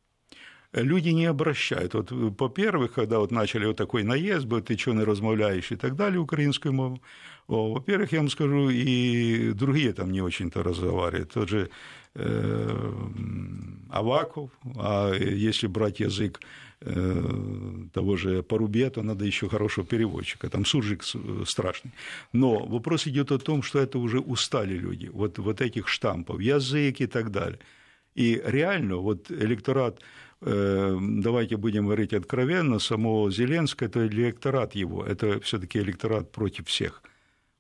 [0.71, 1.95] люди не обращают.
[1.95, 5.95] Вот, по-первых, когда вот начали вот такой наезд, был ты что не размовляешь и так
[5.95, 7.01] далее украинскую мову,
[7.47, 11.33] во-первых, я вам скажу, и другие там не очень-то разговаривают.
[11.33, 11.71] Тот же
[12.13, 12.91] э,
[13.89, 20.65] Аваков, а если брать язык Э, того же Порубе, то надо еще хорошего переводчика, там
[20.65, 21.03] суржик
[21.45, 21.91] страшный.
[22.31, 27.01] Но вопрос идет о том, что это уже устали люди, вот, вот этих штампов, язык
[27.01, 27.59] и так далее.
[28.15, 29.99] И реально вот электорат,
[30.41, 36.67] э, давайте будем говорить откровенно, самого Зеленского, это электорат его, это все таки электорат против
[36.67, 37.03] всех.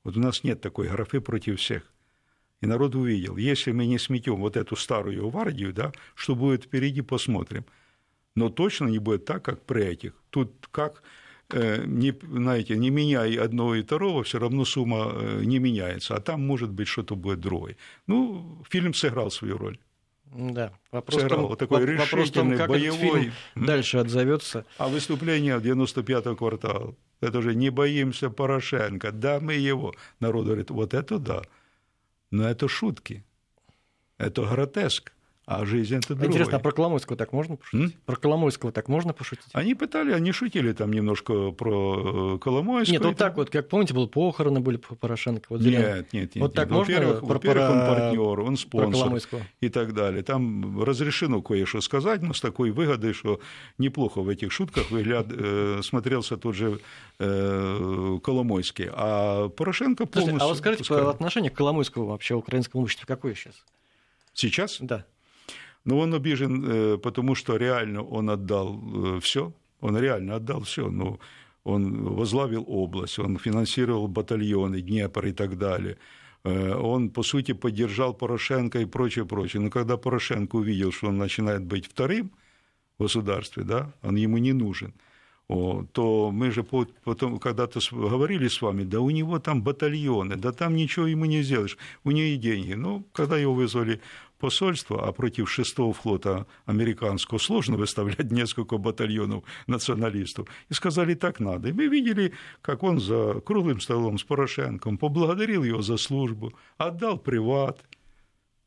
[0.05, 1.83] Вот у нас нет такой графы против всех.
[2.61, 7.01] И народ увидел, если мы не сметем вот эту старую гвардию, да, что будет впереди,
[7.01, 7.65] посмотрим–
[8.39, 10.13] но точно не будет так, как при этих.
[10.29, 11.03] Тут как
[11.51, 16.19] э, не, знаете, не меняя одного и второго, все равно сумма э, не меняется, а
[16.21, 17.75] там может быть что-то будет другое.
[18.07, 19.77] Ну, фильм сыграл свою роль.
[20.25, 22.97] Да, вопрос сыграл, том, такой вопрос том, как боевой.
[22.97, 23.33] Этот фильм
[23.65, 24.65] дальше отзовется.
[24.77, 29.93] А выступление 95-го квартала, это же не боимся Порошенко, да, мы его.
[30.21, 31.41] Народ говорит, вот это да.
[32.31, 33.25] Но это шутки,
[34.17, 35.11] это гротеск
[35.49, 36.27] а жизнь это другое.
[36.27, 37.95] Интересно, а про Коломойского так можно пошутить?
[37.95, 38.01] М?
[38.05, 39.47] Про Коломойского так можно пошутить?
[39.53, 42.93] Они пытали, они шутили там немножко про э, Коломойского.
[42.93, 45.47] Нет, вот так вот, как помните, было похороны были по Порошенко.
[45.49, 46.43] Вот нет, нет, нет.
[46.43, 46.93] Вот так можно?
[46.93, 50.21] Во-первых, про, во-первых он партнер, он спонсор и так далее.
[50.21, 53.39] Там разрешено кое-что сказать, но с такой выгодой, что
[53.79, 56.79] неплохо в этих шутках выгляд, э, смотрелся тот же
[57.17, 58.89] э, Коломойский.
[58.91, 60.37] А Порошенко полностью...
[60.37, 63.55] Слушайте, а вот скажите, по отношению к Коломойскому вообще украинскому обществу какое сейчас?
[64.35, 64.77] Сейчас?
[64.79, 65.05] Да.
[65.89, 70.87] Но он обижен, э, потому что реально он отдал э, все, он реально отдал все.
[70.87, 71.19] Ну,
[71.63, 75.97] он возглавил область, он финансировал батальоны, Днепр и так далее.
[76.43, 79.63] Э, он, по сути, поддержал Порошенко и прочее, прочее.
[79.63, 82.33] Но когда Порошенко увидел, что он начинает быть вторым
[82.99, 84.93] в государстве, да, он ему не нужен,
[85.49, 90.75] то мы же потом когда-то говорили с вами, да у него там батальоны, да там
[90.75, 92.73] ничего ему не сделаешь, у него и деньги.
[92.73, 93.99] Ну, когда его вызвали
[94.37, 100.47] посольства, а против шестого флота американского сложно выставлять несколько батальонов националистов.
[100.69, 101.69] И сказали, так надо.
[101.69, 107.17] И мы видели, как он за круглым столом с Порошенком поблагодарил его за службу, отдал
[107.17, 107.83] приват.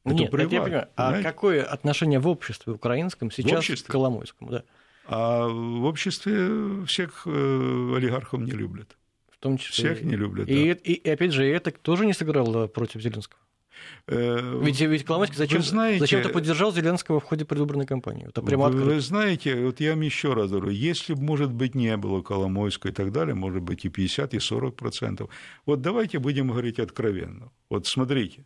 [0.04, 0.88] Это Нет, приват, это я понимаю.
[0.96, 3.88] А какое отношение в обществе украинском сейчас обществе?
[3.88, 4.50] к Коломойскому?
[4.50, 4.64] Да.
[5.06, 8.96] А в обществе всех э, олигархов не любят.
[9.30, 9.94] В том числе.
[9.94, 10.48] Всех не любят.
[10.48, 10.80] И, да.
[10.84, 13.40] и, и опять же, это тоже не сыграло против Зеленского.
[14.06, 18.26] Э, ведь, ведь Коломойский зачем, знаете, зачем-то поддержал Зеленского в ходе предвыборной кампании.
[18.28, 21.74] Это прямо вы, вы знаете, вот я вам еще раз говорю, если бы, может быть,
[21.74, 25.30] не было Коломойского и так далее, может быть, и 50, и 40 процентов.
[25.66, 27.50] Вот давайте будем говорить откровенно.
[27.70, 28.44] Вот смотрите,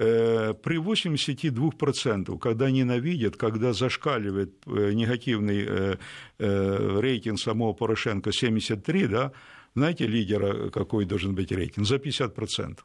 [0.00, 5.98] при 82%, когда ненавидят, когда зашкаливает э, негативный
[6.38, 9.32] рейтинг самого Порошенко 73, да,
[9.74, 11.86] знаете, лидера какой должен быть рейтинг?
[11.86, 12.78] За 50%.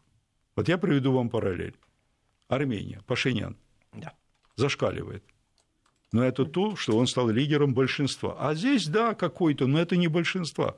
[0.56, 1.76] Вот я приведу вам параллель.
[2.48, 3.58] Армения, Пашинян.
[3.94, 4.14] Да.
[4.56, 5.24] Зашкаливает.
[6.12, 8.36] Но это то, что он стал лидером большинства.
[8.40, 10.78] А здесь, да, какой-то, но это не большинство.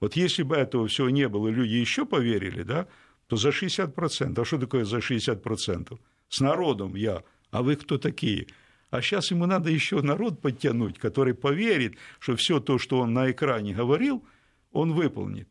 [0.00, 2.86] Вот если бы этого всего не было, люди еще поверили, да,
[3.28, 4.40] то за 60%.
[4.40, 5.98] А что такое за 60%?
[6.28, 7.22] С народом я.
[7.50, 8.46] А вы кто такие?
[8.90, 13.30] А сейчас ему надо еще народ подтянуть, который поверит, что все то, что он на
[13.30, 14.24] экране говорил,
[14.72, 15.48] он выполнит.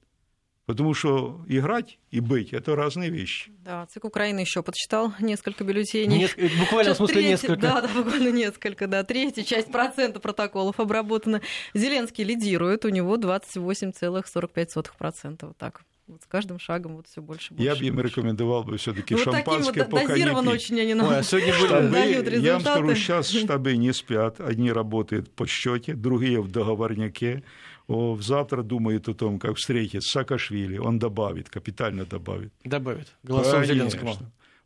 [0.66, 3.52] Потому что играть и быть– это разные вещи.
[3.64, 6.18] Да, ЦИК Украины еще подсчитал несколько бюллетеней.
[6.18, 6.38] Неск...
[6.60, 7.28] Буквально, в смысле, треть...
[7.28, 7.62] несколько.
[7.62, 9.04] Да, да, буквально несколько, да.
[9.06, 11.42] Третья часть процента протоколов обработана.
[11.74, 15.46] Зеленский лидирует, у него 28,45%.
[15.46, 15.86] Вот так.
[16.08, 17.64] Вот с каждым шагом вот все больше больше.
[17.64, 21.18] Я бы им рекомендовал бы все-таки ну, шампанское вот по дозированно очень они нам Ой,
[21.18, 21.92] а сегодня были...
[21.92, 22.46] дают результаты.
[22.46, 24.40] Я вам скажу, сейчас штабы не спят.
[24.40, 27.44] Одни работают по счете, другие в договорняке.
[27.88, 30.78] О, завтра думает о том, как встретить Саакашвили.
[30.78, 32.54] Он добавит, капитально добавит.
[32.64, 33.08] Добавит.
[33.24, 34.16] Голосом Зеленскому.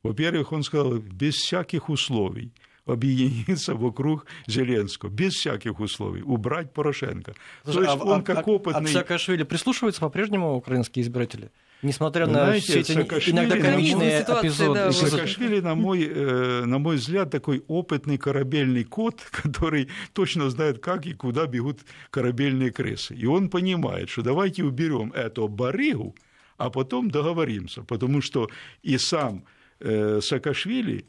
[0.03, 2.51] Во-первых, он сказал, без всяких условий
[2.85, 7.33] объединиться вокруг Зеленского, без всяких условий, убрать Порошенко.
[7.63, 8.81] Слушай, То есть а, он как а, опытный...
[8.81, 11.51] А к Саакашвили прислушиваются по-прежнему украинские избиратели?
[11.81, 14.73] Несмотря на Знаете, все эти Саакашвили, иногда комичные эпизоды.
[14.73, 20.79] Да, Саакашвили, на мой, э, на мой взгляд, такой опытный корабельный кот, который точно знает,
[20.79, 21.79] как и куда бегут
[22.11, 23.15] корабельные крысы.
[23.15, 26.15] И он понимает, что давайте уберем эту барыгу,
[26.57, 27.83] а потом договоримся.
[27.83, 28.47] Потому что
[28.83, 29.43] и сам
[29.79, 31.05] э, Саакашвили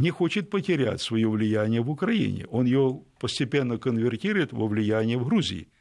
[0.00, 2.46] не хочет потерять свое влияние в Украине.
[2.50, 5.68] Он ее постепенно конвертирует во влияние в Грузии–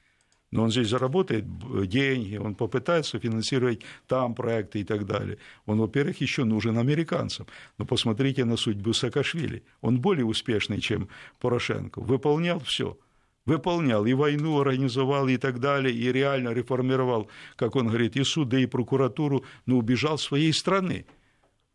[0.52, 1.46] но он здесь заработает
[1.88, 5.38] деньги, он попытается финансировать там проекты и так далее.
[5.66, 7.46] Он, во-первых, еще нужен американцам.
[7.78, 9.64] Но посмотрите на судьбу Саакашвили.
[9.82, 11.08] Он более успешный, чем
[11.40, 12.02] Порошенко.
[12.02, 12.98] Выполнял все.
[13.46, 18.64] Выполнял и войну организовал и так далее, и реально реформировал, как он говорит, и суды,
[18.64, 21.06] и прокуратуру, но убежал своей страны.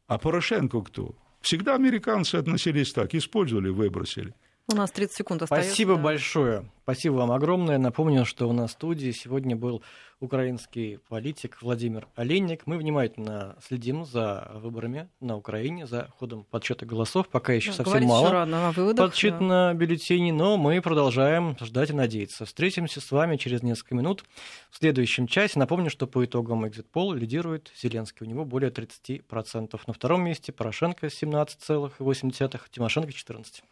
[0.07, 1.15] А Порошенко кто?
[1.45, 4.35] Всегда американцы относились так, использовали, выбросили.
[4.67, 5.69] У нас 30 секунд остается.
[5.69, 6.03] Спасибо да.
[6.03, 6.71] большое.
[6.85, 7.77] Спасибо вам огромное.
[7.77, 9.83] Напомню, что у нас в студии сегодня был
[10.25, 12.67] украинский политик Владимир Оленник.
[12.67, 17.29] Мы внимательно следим за выборами на Украине, за ходом подсчета голосов.
[17.29, 19.45] Пока еще да, совсем мало рано, выводах, подсчет да.
[19.45, 22.47] на бюллетени, но мы продолжаем ждать и надеяться.
[22.47, 24.25] Встретимся с вами через несколько минут
[24.71, 25.59] в следующем часе.
[25.59, 28.27] Напомню, что по итогам экзит-пол лидирует Зеленский.
[28.27, 29.81] У него более 30%.
[29.87, 33.63] На втором месте Порошенко 17,8%, Тимошенко 14%.